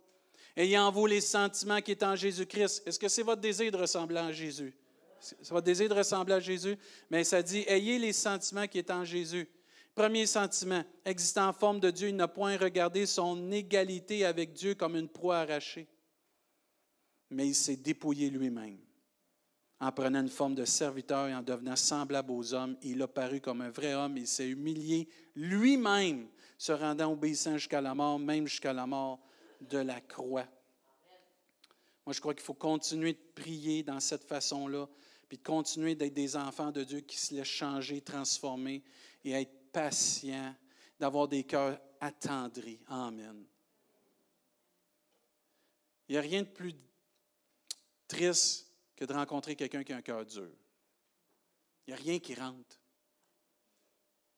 [0.55, 2.83] Ayez en vous les sentiments qui est en Jésus-Christ.
[2.85, 4.73] Est-ce que c'est votre désir de ressembler à Jésus?
[5.19, 6.77] C'est votre désir de ressembler à Jésus?
[7.09, 9.47] Mais ça dit, ayez les sentiments qui est en Jésus.
[9.95, 14.73] Premier sentiment, existant en forme de Dieu, il n'a point regardé son égalité avec Dieu
[14.73, 15.87] comme une proie arrachée,
[17.29, 18.79] mais il s'est dépouillé lui-même.
[19.83, 23.41] En prenant une forme de serviteur et en devenant semblable aux hommes, il a paru
[23.41, 28.47] comme un vrai homme, il s'est humilié lui-même, se rendant obéissant jusqu'à la mort, même
[28.47, 29.19] jusqu'à la mort
[29.59, 30.47] de la croix.
[32.05, 34.87] Moi, je crois qu'il faut continuer de prier dans cette façon-là,
[35.27, 38.85] puis de continuer d'être des enfants de Dieu qui se laissent changer, transformer
[39.25, 40.55] et être patient,
[40.97, 42.79] d'avoir des cœurs attendris.
[42.87, 43.43] Amen.
[46.07, 46.73] Il n'y a rien de plus
[48.07, 50.49] triste que de rencontrer quelqu'un qui a un cœur dur.
[51.85, 52.79] Il n'y a rien qui rentre.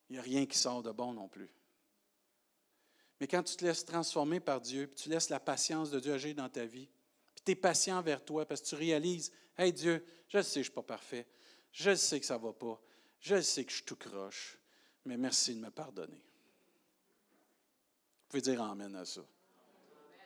[0.10, 1.50] Il n'y a rien qui sort de bon non plus.
[3.20, 6.14] Mais quand tu te laisses transformer par Dieu, puis tu laisses la patience de Dieu
[6.14, 6.90] agir dans ta vie,
[7.34, 10.54] puis tu es patient vers toi parce que tu réalises, Hey Dieu, je sais que
[10.54, 11.28] je ne suis pas parfait,
[11.72, 12.82] je sais que ça ne va pas,
[13.20, 14.60] je sais que je suis tout croche,
[15.06, 16.24] mais merci de me pardonner.
[18.24, 19.22] Vous pouvez dire Amen à ça.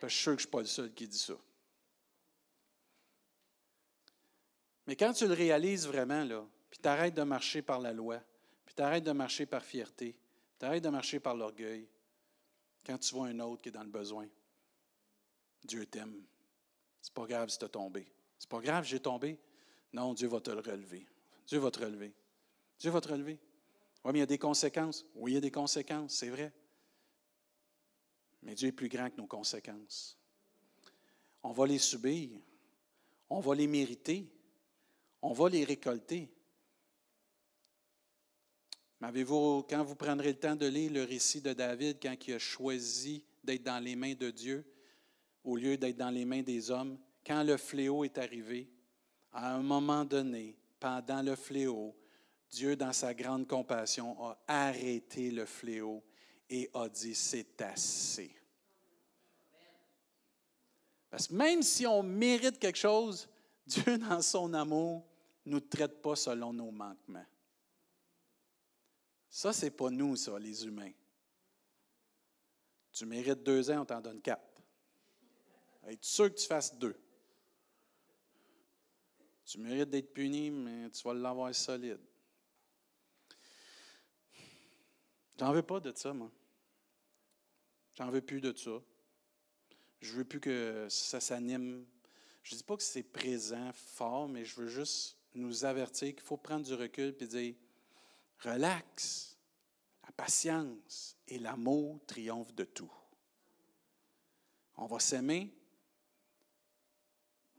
[0.00, 1.34] que je suis sûr que je ne suis pas le seul qui dit ça.
[4.90, 8.20] Mais quand tu le réalises vraiment, là, puis tu arrêtes de marcher par la loi,
[8.66, 10.16] puis tu arrêtes de marcher par fierté,
[10.58, 11.86] tu arrêtes de marcher par l'orgueil,
[12.84, 14.26] quand tu vois un autre qui est dans le besoin,
[15.62, 16.20] Dieu t'aime.
[17.00, 18.12] C'est pas grave si tu as tombé.
[18.36, 19.38] C'est pas grave, j'ai tombé.
[19.92, 21.06] Non, Dieu va te le relever.
[21.46, 22.12] Dieu va te relever.
[22.76, 23.38] Dieu va te relever.
[24.04, 25.06] Oui, mais il y a des conséquences.
[25.14, 26.52] Oui, il y a des conséquences, c'est vrai.
[28.42, 30.18] Mais Dieu est plus grand que nos conséquences.
[31.44, 32.40] On va les subir.
[33.28, 34.28] On va les mériter.
[35.22, 36.30] On va les récolter.
[39.00, 42.34] Mais avez-vous, quand vous prendrez le temps de lire le récit de David, quand il
[42.34, 44.64] a choisi d'être dans les mains de Dieu,
[45.44, 48.68] au lieu d'être dans les mains des hommes, quand le fléau est arrivé,
[49.32, 51.94] à un moment donné, pendant le fléau,
[52.50, 56.02] Dieu, dans sa grande compassion, a arrêté le fléau
[56.48, 58.34] et a dit, c'est assez.
[61.08, 63.28] Parce que même si on mérite quelque chose,
[63.66, 65.04] Dieu, dans son amour,
[65.46, 67.26] ne nous traite pas selon nos manquements.
[69.28, 70.92] Ça, ce n'est pas nous, ça, les humains.
[72.92, 74.62] Tu mérites deux ans, on t'en donne quatre.
[75.86, 76.96] Es-tu sûr que tu fasses deux?
[79.44, 82.00] Tu mérites d'être puni, mais tu vas l'avoir solide.
[85.38, 86.30] J'en veux pas de ça, moi.
[87.94, 88.82] J'en veux plus de ça.
[90.00, 91.86] Je veux plus que ça s'anime.
[92.42, 96.36] Je dis pas que c'est présent, fort, mais je veux juste nous avertir qu'il faut
[96.36, 97.54] prendre du recul et dire
[98.40, 99.36] relax,
[100.02, 102.92] la patience et l'amour triomphent de tout.
[104.76, 105.54] On va s'aimer,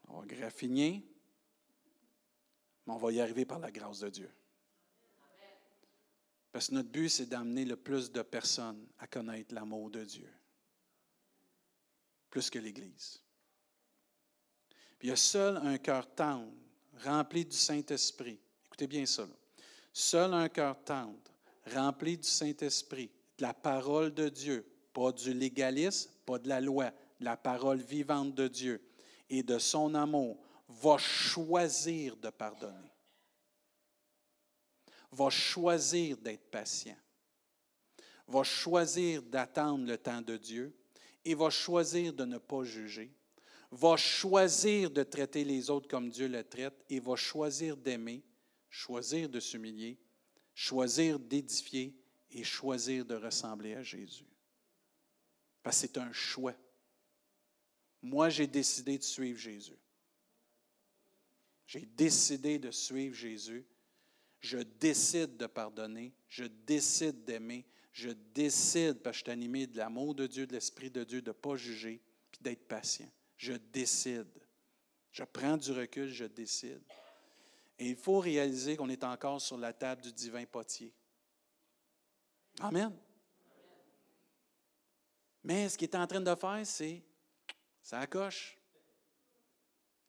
[0.08, 1.06] on va graffiner,
[2.86, 4.32] mais on va y arriver par la grâce de Dieu.
[6.52, 10.30] Parce que notre but, c'est d'amener le plus de personnes à connaître l'amour de Dieu,
[12.30, 13.24] plus que l'Église.
[15.00, 16.52] Puis il y a seul un cœur tendre,
[16.98, 18.40] rempli du Saint-Esprit.
[18.66, 19.28] Écoutez bien ça.
[19.94, 21.20] Seul un cœur tendre,
[21.74, 26.92] rempli du Saint-Esprit, de la parole de Dieu, pas du légalisme, pas de la loi,
[27.20, 28.82] de la parole vivante de Dieu
[29.30, 32.94] et de son amour, va choisir de pardonner,
[35.12, 36.98] va choisir d'être patient,
[38.28, 40.74] va choisir d'attendre le temps de Dieu
[41.26, 43.14] et va choisir de ne pas juger,
[43.72, 48.24] va choisir de traiter les autres comme Dieu le traite et va choisir d'aimer,
[48.70, 49.98] choisir de s'humilier,
[50.54, 51.96] choisir d'édifier
[52.32, 54.28] et choisir de ressembler à Jésus.
[55.64, 56.56] Parce que c'est un choix.
[58.02, 59.78] Moi, j'ai décidé de suivre Jésus.
[61.66, 63.66] J'ai décidé de suivre Jésus.
[64.40, 66.14] Je décide de pardonner.
[66.28, 67.66] Je décide d'aimer.
[67.94, 71.22] Je décide, parce que je suis animé de l'amour de Dieu, de l'Esprit de Dieu,
[71.22, 73.12] de ne pas juger, puis d'être patient.
[73.42, 74.30] Je décide.
[75.12, 76.80] Je prends du recul, je décide.
[77.80, 80.94] Et il faut réaliser qu'on est encore sur la table du divin potier.
[82.60, 82.96] Amen.
[85.44, 87.02] Mais ce qu'il est en train de faire, c'est
[87.82, 88.60] ça coche.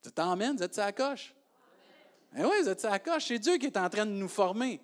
[0.03, 1.35] Tu t'emmènes, vous êtes ça coche.
[2.37, 3.29] Eh oui, vous êtes ça coche.
[3.29, 4.79] C'est Dieu qui est en train de nous former.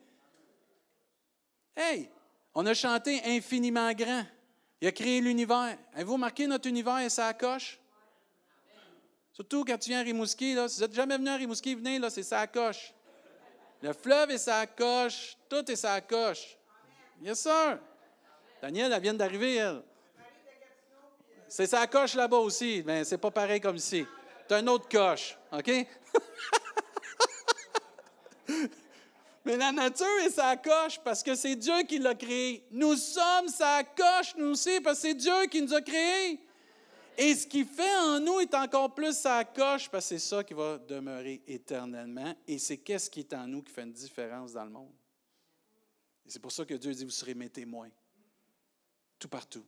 [1.77, 2.09] Hey,
[2.55, 4.25] on a chanté infiniment grand.
[4.81, 5.77] Il a créé l'univers.
[5.93, 7.79] Avez-vous remarqué notre univers et ça coche?
[9.39, 12.01] Surtout quand tu viens à Rimouski, là, si vous n'êtes jamais venu à Rimouski, venez,
[12.01, 12.93] là, c'est ça coche.
[13.81, 16.59] Le fleuve est sa coche, tout est sa coche.
[17.23, 17.79] Yes, sir.
[18.61, 19.81] Daniel, elle vient d'arriver, elle.
[21.47, 24.05] C'est sa coche là-bas aussi, mais c'est pas pareil comme ici.
[24.49, 25.71] C'est un autre coche, OK?
[29.45, 32.67] mais la nature est sa coche parce que c'est Dieu qui l'a créé.
[32.73, 36.41] Nous sommes sa coche, nous aussi, parce que c'est Dieu qui nous a créés.
[37.21, 40.45] Et ce qui fait en nous est encore plus sa coche parce que c'est ça
[40.45, 42.33] qui va demeurer éternellement.
[42.47, 44.95] Et c'est qu'est-ce qui est en nous qui fait une différence dans le monde.
[46.25, 47.91] Et c'est pour ça que Dieu dit, vous serez mes témoins.
[49.19, 49.67] Tout partout.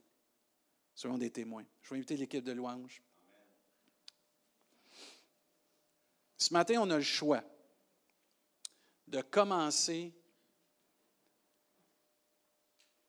[0.95, 1.65] Soyons des témoins.
[1.81, 3.03] Je vais inviter l'équipe de louange.
[6.37, 7.43] Ce matin, on a le choix
[9.09, 10.13] de commencer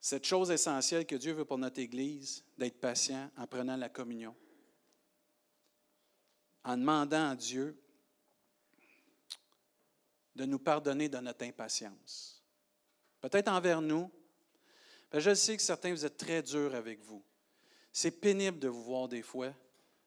[0.03, 4.35] cette chose essentielle que Dieu veut pour notre Église, d'être patient en prenant la communion,
[6.65, 7.81] en demandant à Dieu
[10.35, 12.43] de nous pardonner de notre impatience.
[13.21, 14.11] Peut-être envers nous.
[15.15, 17.23] je sais que certains, vous êtes très durs avec vous.
[17.93, 19.55] C'est pénible de vous voir des fois.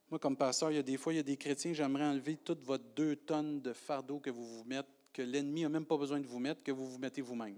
[0.09, 2.35] Moi, comme pasteur, il y a des fois, il y a des chrétiens, j'aimerais enlever
[2.35, 5.95] toutes vos deux tonnes de fardeau que vous vous mettez, que l'ennemi n'a même pas
[5.95, 7.57] besoin de vous mettre, que vous vous mettez vous-même.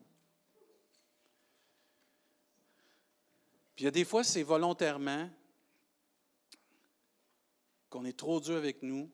[3.77, 5.29] Puis il y a des fois, c'est volontairement
[7.91, 9.07] qu'on est trop dur avec nous,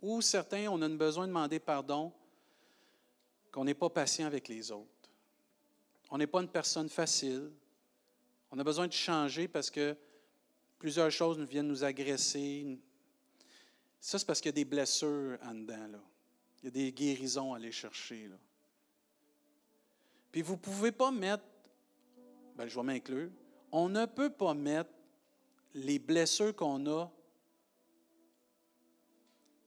[0.00, 2.12] ou certains, on a besoin de demander pardon,
[3.50, 5.10] qu'on n'est pas patient avec les autres.
[6.10, 7.50] On n'est pas une personne facile.
[8.52, 9.96] On a besoin de changer parce que
[10.78, 12.78] plusieurs choses viennent nous agresser.
[14.00, 15.88] Ça, c'est parce qu'il y a des blessures en dedans.
[15.88, 16.00] Là.
[16.62, 18.30] Il y a des guérisons à aller chercher.
[20.30, 21.42] Puis vous ne pouvez pas mettre,
[22.54, 23.30] ben, je vais m'inclure,
[23.72, 24.90] on ne peut pas mettre
[25.74, 27.10] les blessures qu'on a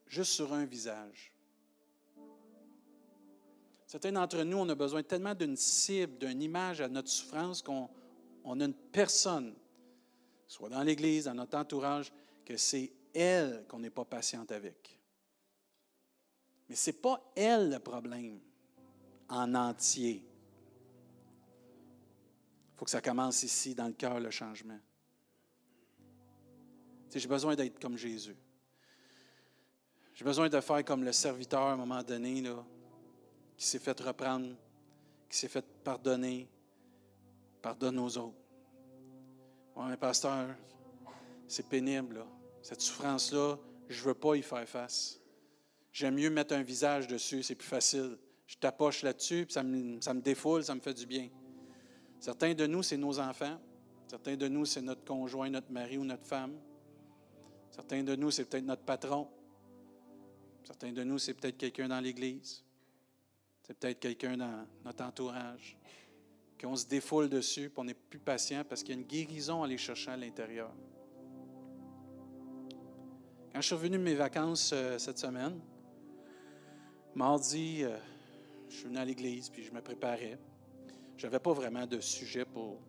[0.08, 1.34] juste sur un visage.
[3.88, 7.89] Certains d'entre nous, on besoin tellement d'une cible, d'une image à notre souffrance qu'on
[8.46, 9.56] a une personne
[10.48, 12.12] soit dans l'Église, dans notre entourage,
[12.46, 15.00] que c'est elle qu'on n'est pas patiente avec.
[16.70, 18.39] Mais ce n'est pas elle le problème
[19.30, 20.24] en entier.
[22.76, 24.78] Il faut que ça commence ici, dans le cœur, le changement.
[27.14, 28.36] J'ai besoin d'être comme Jésus.
[30.14, 32.44] J'ai besoin de faire comme le serviteur à un moment donné,
[33.56, 34.58] qui s'est fait reprendre,
[35.30, 36.50] qui s'est fait pardonner.
[37.62, 38.36] Pardonne aux autres.
[39.78, 40.54] Oui, mais pasteur,
[41.48, 42.28] c'est pénible, là.
[42.62, 43.58] Cette souffrance-là,
[43.88, 45.22] je ne veux pas y faire face.
[45.94, 48.18] J'aime mieux mettre un visage dessus, c'est plus facile.
[48.48, 51.30] Je tapoche là-dessus, puis ça me, ça me défoule, ça me fait du bien.
[52.20, 53.59] Certains de nous, c'est nos enfants.
[54.07, 56.57] Certains de nous, c'est notre conjoint, notre mari ou notre femme.
[57.72, 59.28] Certains de nous, c'est peut-être notre patron.
[60.63, 62.63] Certains de nous, c'est peut-être quelqu'un dans l'Église.
[63.63, 65.78] C'est peut-être quelqu'un dans notre entourage
[66.61, 69.61] qu'on se défoule dessus, puis on n'est plus patient parce qu'il y a une guérison
[69.61, 70.72] à aller chercher à l'intérieur.
[73.51, 75.59] Quand je suis revenu de mes vacances euh, cette semaine,
[77.13, 77.97] mardi, euh,
[78.70, 80.38] je suis venu à l'église, puis je me préparais.
[81.18, 82.80] Je n'avais pas vraiment de sujet pour.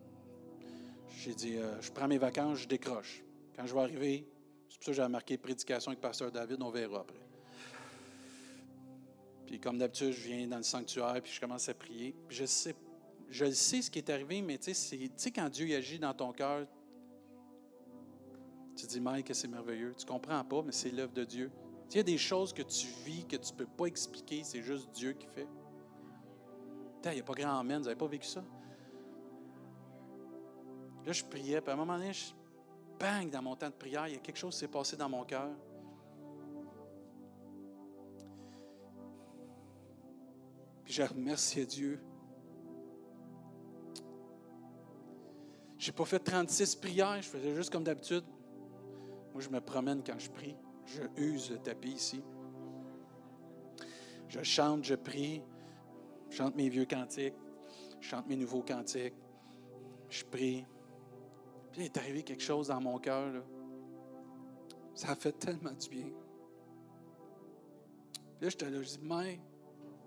[1.17, 3.23] J'ai dit, euh, je prends mes vacances, je décroche.
[3.55, 4.27] Quand je vais arriver,
[4.69, 7.27] c'est pour ça que j'ai marqué prédication avec Pasteur David, on verra après.
[9.47, 12.13] Puis comme d'habitude, je viens dans le sanctuaire, puis je commence à prier.
[12.27, 12.75] Puis je sais,
[13.29, 16.67] je sais ce qui est arrivé, mais tu sais, quand Dieu agit dans ton cœur,
[18.75, 19.95] tu dis, Mike, que c'est merveilleux.
[19.97, 21.51] Tu comprends pas, mais c'est l'œuvre de Dieu.
[21.89, 24.61] Il y a des choses que tu vis que tu ne peux pas expliquer, c'est
[24.61, 25.47] juste Dieu qui fait.
[27.05, 28.43] Il n'y a pas grand amen, vous n'avez pas vécu ça?
[31.05, 32.33] Là, je priais, puis à un moment donné, je,
[32.99, 35.07] bang, dans mon temps de prière, il y a quelque chose qui s'est passé dans
[35.07, 35.49] mon cœur.
[40.83, 42.01] Puis j'ai remercié Dieu.
[45.77, 48.25] Je n'ai pas fait 36 prières, je faisais juste comme d'habitude.
[49.31, 50.55] Moi, je me promène quand je prie.
[50.85, 52.23] Je use le tapis ici.
[54.27, 55.43] Je chante, je prie.
[56.29, 57.35] Je chante mes vieux cantiques.
[57.99, 59.15] Je chante mes nouveaux cantiques.
[60.09, 60.65] Je prie.
[61.71, 63.43] Puis il est arrivé quelque chose dans mon cœur.
[64.93, 66.09] Ça a fait tellement du bien.
[68.37, 69.39] Puis là, j'étais là, je dis, mais,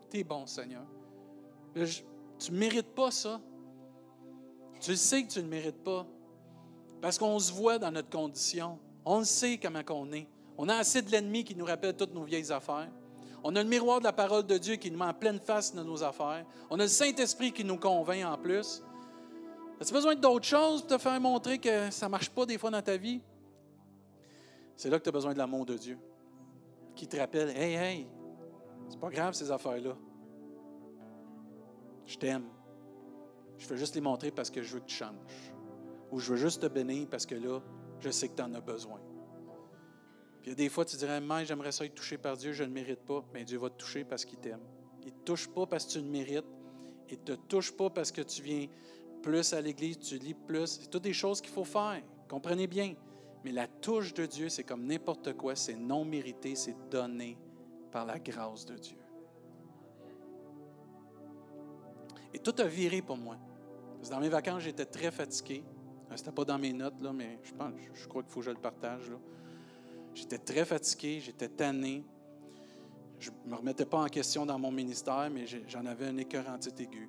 [0.08, 0.86] t'es bon, Seigneur.
[1.74, 3.40] tu ne mérites pas ça.
[4.80, 6.06] Tu sais que tu ne mérites pas.
[7.00, 8.78] Parce qu'on se voit dans notre condition.
[9.04, 10.28] On sait comment on est.
[10.56, 12.90] On a assez de l'ennemi qui nous rappelle toutes nos vieilles affaires.
[13.43, 15.74] On a le miroir de la parole de Dieu qui nous met en pleine face
[15.74, 16.45] de nos affaires.
[16.68, 18.82] On a le Saint-Esprit qui nous convainc en plus.
[19.80, 22.70] As-tu besoin d'autres choses pour te faire montrer que ça ne marche pas des fois
[22.70, 23.20] dans ta vie?
[24.76, 25.99] C'est là que tu as besoin de l'amour de Dieu.
[26.95, 28.07] Qui te rappelle, hey, hey,
[28.88, 29.97] c'est pas grave ces affaires-là.
[32.05, 32.45] Je t'aime.
[33.57, 35.14] Je veux juste les montrer parce que je veux que tu changes.
[36.11, 37.61] Ou je veux juste te bénir parce que là,
[38.01, 39.01] je sais que tu en as besoin.
[40.43, 42.53] Puis il y a des fois, tu dirais, mais j'aimerais ça être touché par Dieu,
[42.53, 43.24] je ne mérite pas.
[43.34, 44.61] Mais Dieu va te toucher parce qu'il t'aime.
[45.03, 46.47] Il ne te touche pas parce que tu le mérites.
[47.11, 48.66] Il ne te touche pas parce que tu viens
[49.22, 50.66] plus à l'Église, tu lis plus.
[50.66, 52.03] C'est toutes des choses qu'il faut faire.
[52.28, 52.95] Comprenez bien.
[53.45, 57.38] Mais la touche de Dieu, c'est comme n'importe quoi, c'est non mérité, c'est donné
[57.91, 58.99] par la grâce de Dieu.
[62.32, 63.36] Et tout a viré pour moi.
[63.97, 65.64] Parce que dans mes vacances, j'étais très fatigué.
[66.11, 68.47] Ce n'était pas dans mes notes, là, mais je, pense, je crois qu'il faut que
[68.47, 69.11] je le partage.
[69.11, 69.16] Là.
[70.20, 72.04] J'étais très fatigué, j'étais tanné.
[73.18, 76.46] Je ne me remettais pas en question dans mon ministère, mais j'en avais un écœur
[76.46, 77.08] anti-aigu.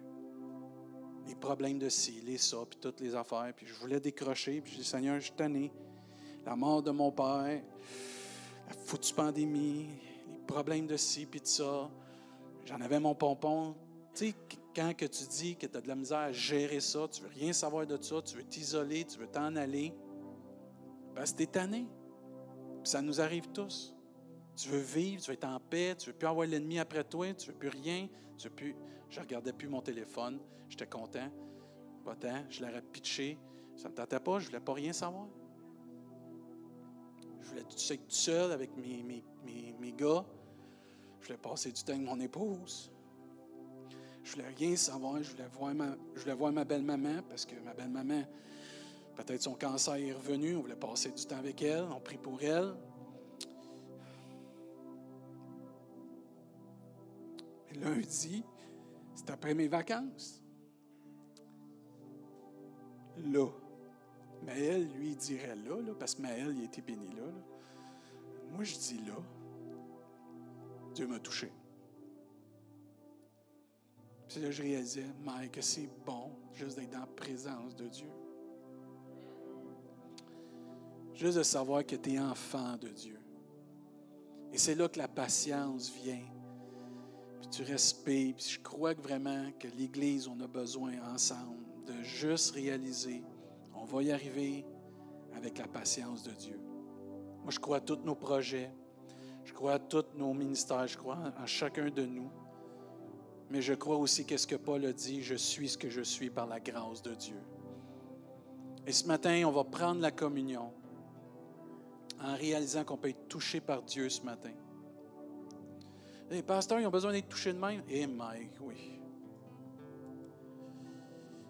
[1.28, 3.51] Les problèmes de ci, les ça, puis toutes les affaires.
[3.53, 5.74] Puis je voulais décrocher, puis je dis Seigneur, je suis tanné.
[6.45, 7.62] La mort de mon père,
[8.68, 9.89] la foutue pandémie,
[10.32, 11.89] les problèmes de ci, puis de ça.
[12.66, 13.76] J'en avais mon pompon.
[14.16, 14.36] Tu sais,
[14.74, 17.30] quand que tu dis que tu as de la misère à gérer ça, tu veux
[17.38, 19.93] rien savoir de ça, tu veux t'isoler, tu veux t'en aller,
[21.14, 21.89] parce es tanné
[22.84, 23.96] ça nous arrive tous.
[24.56, 27.34] Tu veux vivre, tu veux être en paix, tu veux plus avoir l'ennemi après toi,
[27.34, 28.08] tu veux plus rien,
[28.38, 28.76] tu veux plus.
[29.10, 31.30] Je regardais plus mon téléphone, j'étais content.
[32.20, 33.38] Tant, je l'aurais pitché.
[33.76, 35.28] Ça ne me tentait pas, je ne voulais pas rien savoir.
[37.40, 39.24] Je voulais être tout seul avec mes,
[39.98, 40.26] gars.
[41.20, 42.92] Je voulais passer du temps avec mon épouse.
[44.24, 45.22] Je voulais rien savoir.
[45.22, 48.24] Je voulais voir ma, je voulais voir ma belle-maman parce que ma belle-maman,
[49.16, 52.41] Peut-être son cancer est revenu, on voulait passer du temps avec elle, on prie pour
[52.41, 52.74] elle.
[57.76, 58.43] Lundi,
[59.16, 60.41] c'est après mes vacances.
[63.18, 63.47] Là.
[64.43, 67.24] Maël, lui, dirait là, là parce que Maël, il a été béni là,
[68.51, 69.16] Moi, je dis là.
[70.93, 71.51] Dieu m'a touché.
[74.28, 78.09] Puis là, je réalisais, Mike, que c'est bon juste d'être dans la présence de Dieu.
[81.14, 83.20] Juste de savoir que tu es enfant de Dieu.
[84.53, 86.26] Et c'est là que la patience vient.
[87.39, 88.36] Puis tu respires.
[88.36, 93.24] Puis je crois que vraiment que l'Église, on a besoin ensemble de juste réaliser,
[93.76, 94.66] on va y arriver
[95.36, 96.59] avec la patience de Dieu.
[97.43, 98.72] Moi, je crois à tous nos projets.
[99.43, 100.88] Je crois à tous nos ministères.
[100.88, 102.30] Je crois en chacun de nous.
[103.49, 106.30] Mais je crois aussi qu'est-ce que Paul a dit, je suis ce que je suis
[106.30, 107.41] par la grâce de Dieu.
[108.88, 110.72] Et ce matin, on va prendre la communion
[112.24, 114.51] en réalisant qu'on peut être touché par Dieu ce matin.
[116.30, 117.84] Les pasteurs, ils ont besoin d'être touchés de même?
[117.89, 118.99] Eh, Mike, oui.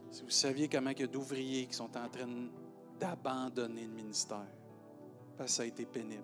[0.09, 2.27] Si vous saviez comment il y a d'ouvriers qui sont en train
[2.99, 4.47] d'abandonner le ministère,
[5.37, 6.23] parce que ça a été pénible.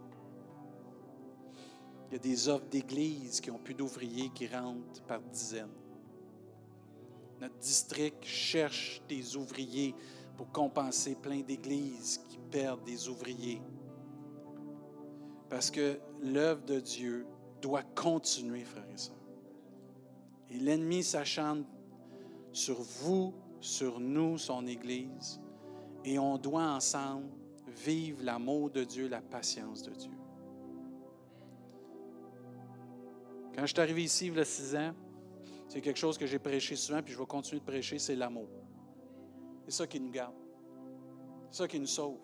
[2.10, 5.70] Il y a des offres d'églises qui ont plus d'ouvriers qui rentrent par dizaines.
[7.40, 9.94] Notre district cherche des ouvriers
[10.36, 13.62] pour compenser plein d'églises qui perdent des ouvriers.
[15.50, 17.26] Parce que l'œuvre de Dieu
[17.62, 19.16] doit continuer, frères et sœurs.
[20.50, 21.66] Et l'ennemi s'achante
[22.52, 25.40] sur vous, sur nous, son Église,
[26.04, 27.28] et on doit ensemble
[27.68, 30.12] vivre l'amour de Dieu, la patience de Dieu.
[33.54, 34.94] Quand je suis arrivé ici, il y a six ans,
[35.68, 38.48] c'est quelque chose que j'ai prêché souvent, puis je vais continuer de prêcher, c'est l'amour.
[39.66, 40.36] C'est ça qui nous garde.
[41.50, 42.20] C'est ça qui nous sauve.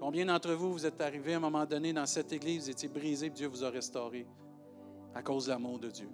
[0.00, 2.88] Combien d'entre vous, vous êtes arrivés à un moment donné dans cette église, vous étiez
[2.88, 4.26] brisés, Dieu vous a restauré
[5.14, 6.08] à cause de l'amour de Dieu?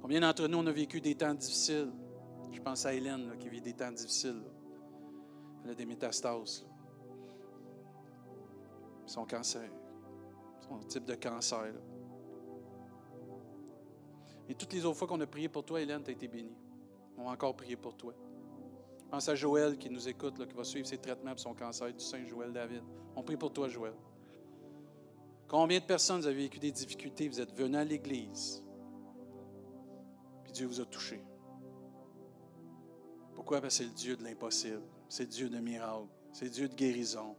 [0.00, 1.92] Combien d'entre nous, on a vécu des temps difficiles?
[2.50, 4.42] Je pense à Hélène qui vit des temps difficiles.
[5.62, 6.64] Elle a des métastases.
[9.04, 9.70] Son cancer.
[10.66, 11.74] Son type de cancer.
[14.48, 16.56] Et toutes les autres fois qu'on a prié pour toi, Hélène, tu as été bénie.
[17.18, 18.14] On va encore prier pour toi.
[19.10, 22.04] Pense à Joël qui nous écoute, qui va suivre ses traitements pour son cancer du
[22.04, 22.82] Saint Joël David.
[23.16, 23.94] On prie pour toi, Joël.
[25.48, 27.26] Combien de personnes vous avez vécu des difficultés?
[27.26, 28.62] Vous êtes venus à l'Église.
[30.44, 31.22] Puis Dieu vous a touché?
[33.34, 33.62] Pourquoi?
[33.62, 34.82] Parce que c'est le Dieu de l'impossible.
[35.08, 36.08] C'est le Dieu de miracles.
[36.32, 37.34] C'est le Dieu de guérison.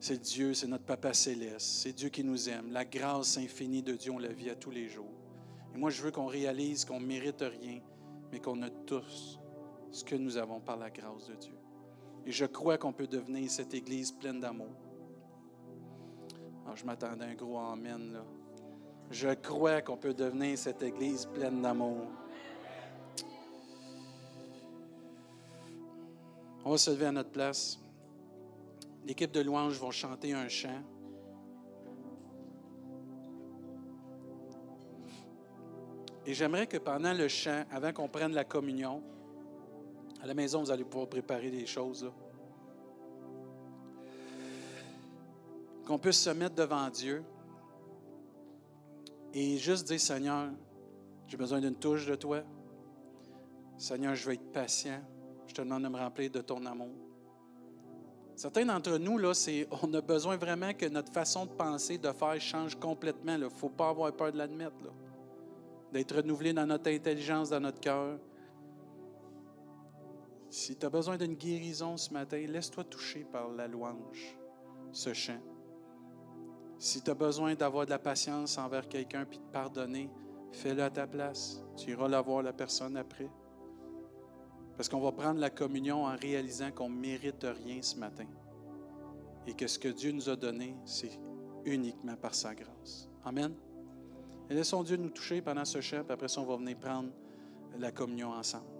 [0.00, 1.66] C'est Dieu, c'est notre Papa céleste.
[1.66, 2.70] C'est Dieu qui nous aime.
[2.72, 5.14] La grâce infinie de Dieu, on la vit à tous les jours.
[5.74, 7.80] Et moi, je veux qu'on réalise qu'on ne mérite rien,
[8.30, 9.40] mais qu'on a tous
[9.94, 11.54] ce que nous avons par la grâce de Dieu.
[12.26, 14.74] Et je crois qu'on peut devenir cette Église pleine d'amour.
[16.66, 18.18] Ah, je m'attendais à un gros Amen.
[19.12, 22.08] Je crois qu'on peut devenir cette Église pleine d'amour.
[26.64, 27.78] On va se lever à notre place.
[29.06, 30.82] L'équipe de louanges va chanter un chant.
[36.26, 39.00] Et j'aimerais que pendant le chant, avant qu'on prenne la communion,
[40.24, 42.10] à la maison, vous allez pouvoir préparer des choses.
[45.86, 47.22] Qu'on puisse se mettre devant Dieu
[49.34, 50.48] et juste dire, Seigneur,
[51.26, 52.40] j'ai besoin d'une touche de toi.
[53.76, 55.02] Seigneur, je vais être patient.
[55.46, 56.94] Je te demande de me remplir de ton amour.
[58.34, 62.10] Certains d'entre nous, là, c'est, on a besoin vraiment que notre façon de penser, de
[62.12, 63.34] faire change complètement.
[63.34, 64.90] Il ne faut pas avoir peur de l'admettre.
[65.92, 68.18] D'être renouvelé dans notre intelligence, dans notre cœur.
[70.54, 74.38] Si tu as besoin d'une guérison ce matin, laisse-toi toucher par la louange,
[74.92, 75.40] ce chant.
[76.78, 80.08] Si tu as besoin d'avoir de la patience envers quelqu'un puis de pardonner,
[80.52, 81.60] fais-le à ta place.
[81.76, 83.28] Tu iras la voir la personne après.
[84.76, 88.26] Parce qu'on va prendre la communion en réalisant qu'on ne mérite rien ce matin.
[89.48, 91.18] Et que ce que Dieu nous a donné, c'est
[91.64, 93.08] uniquement par sa grâce.
[93.24, 93.56] Amen.
[94.48, 97.10] Et laissons Dieu nous toucher pendant ce chant, puis après ça, on va venir prendre
[97.76, 98.73] la communion ensemble.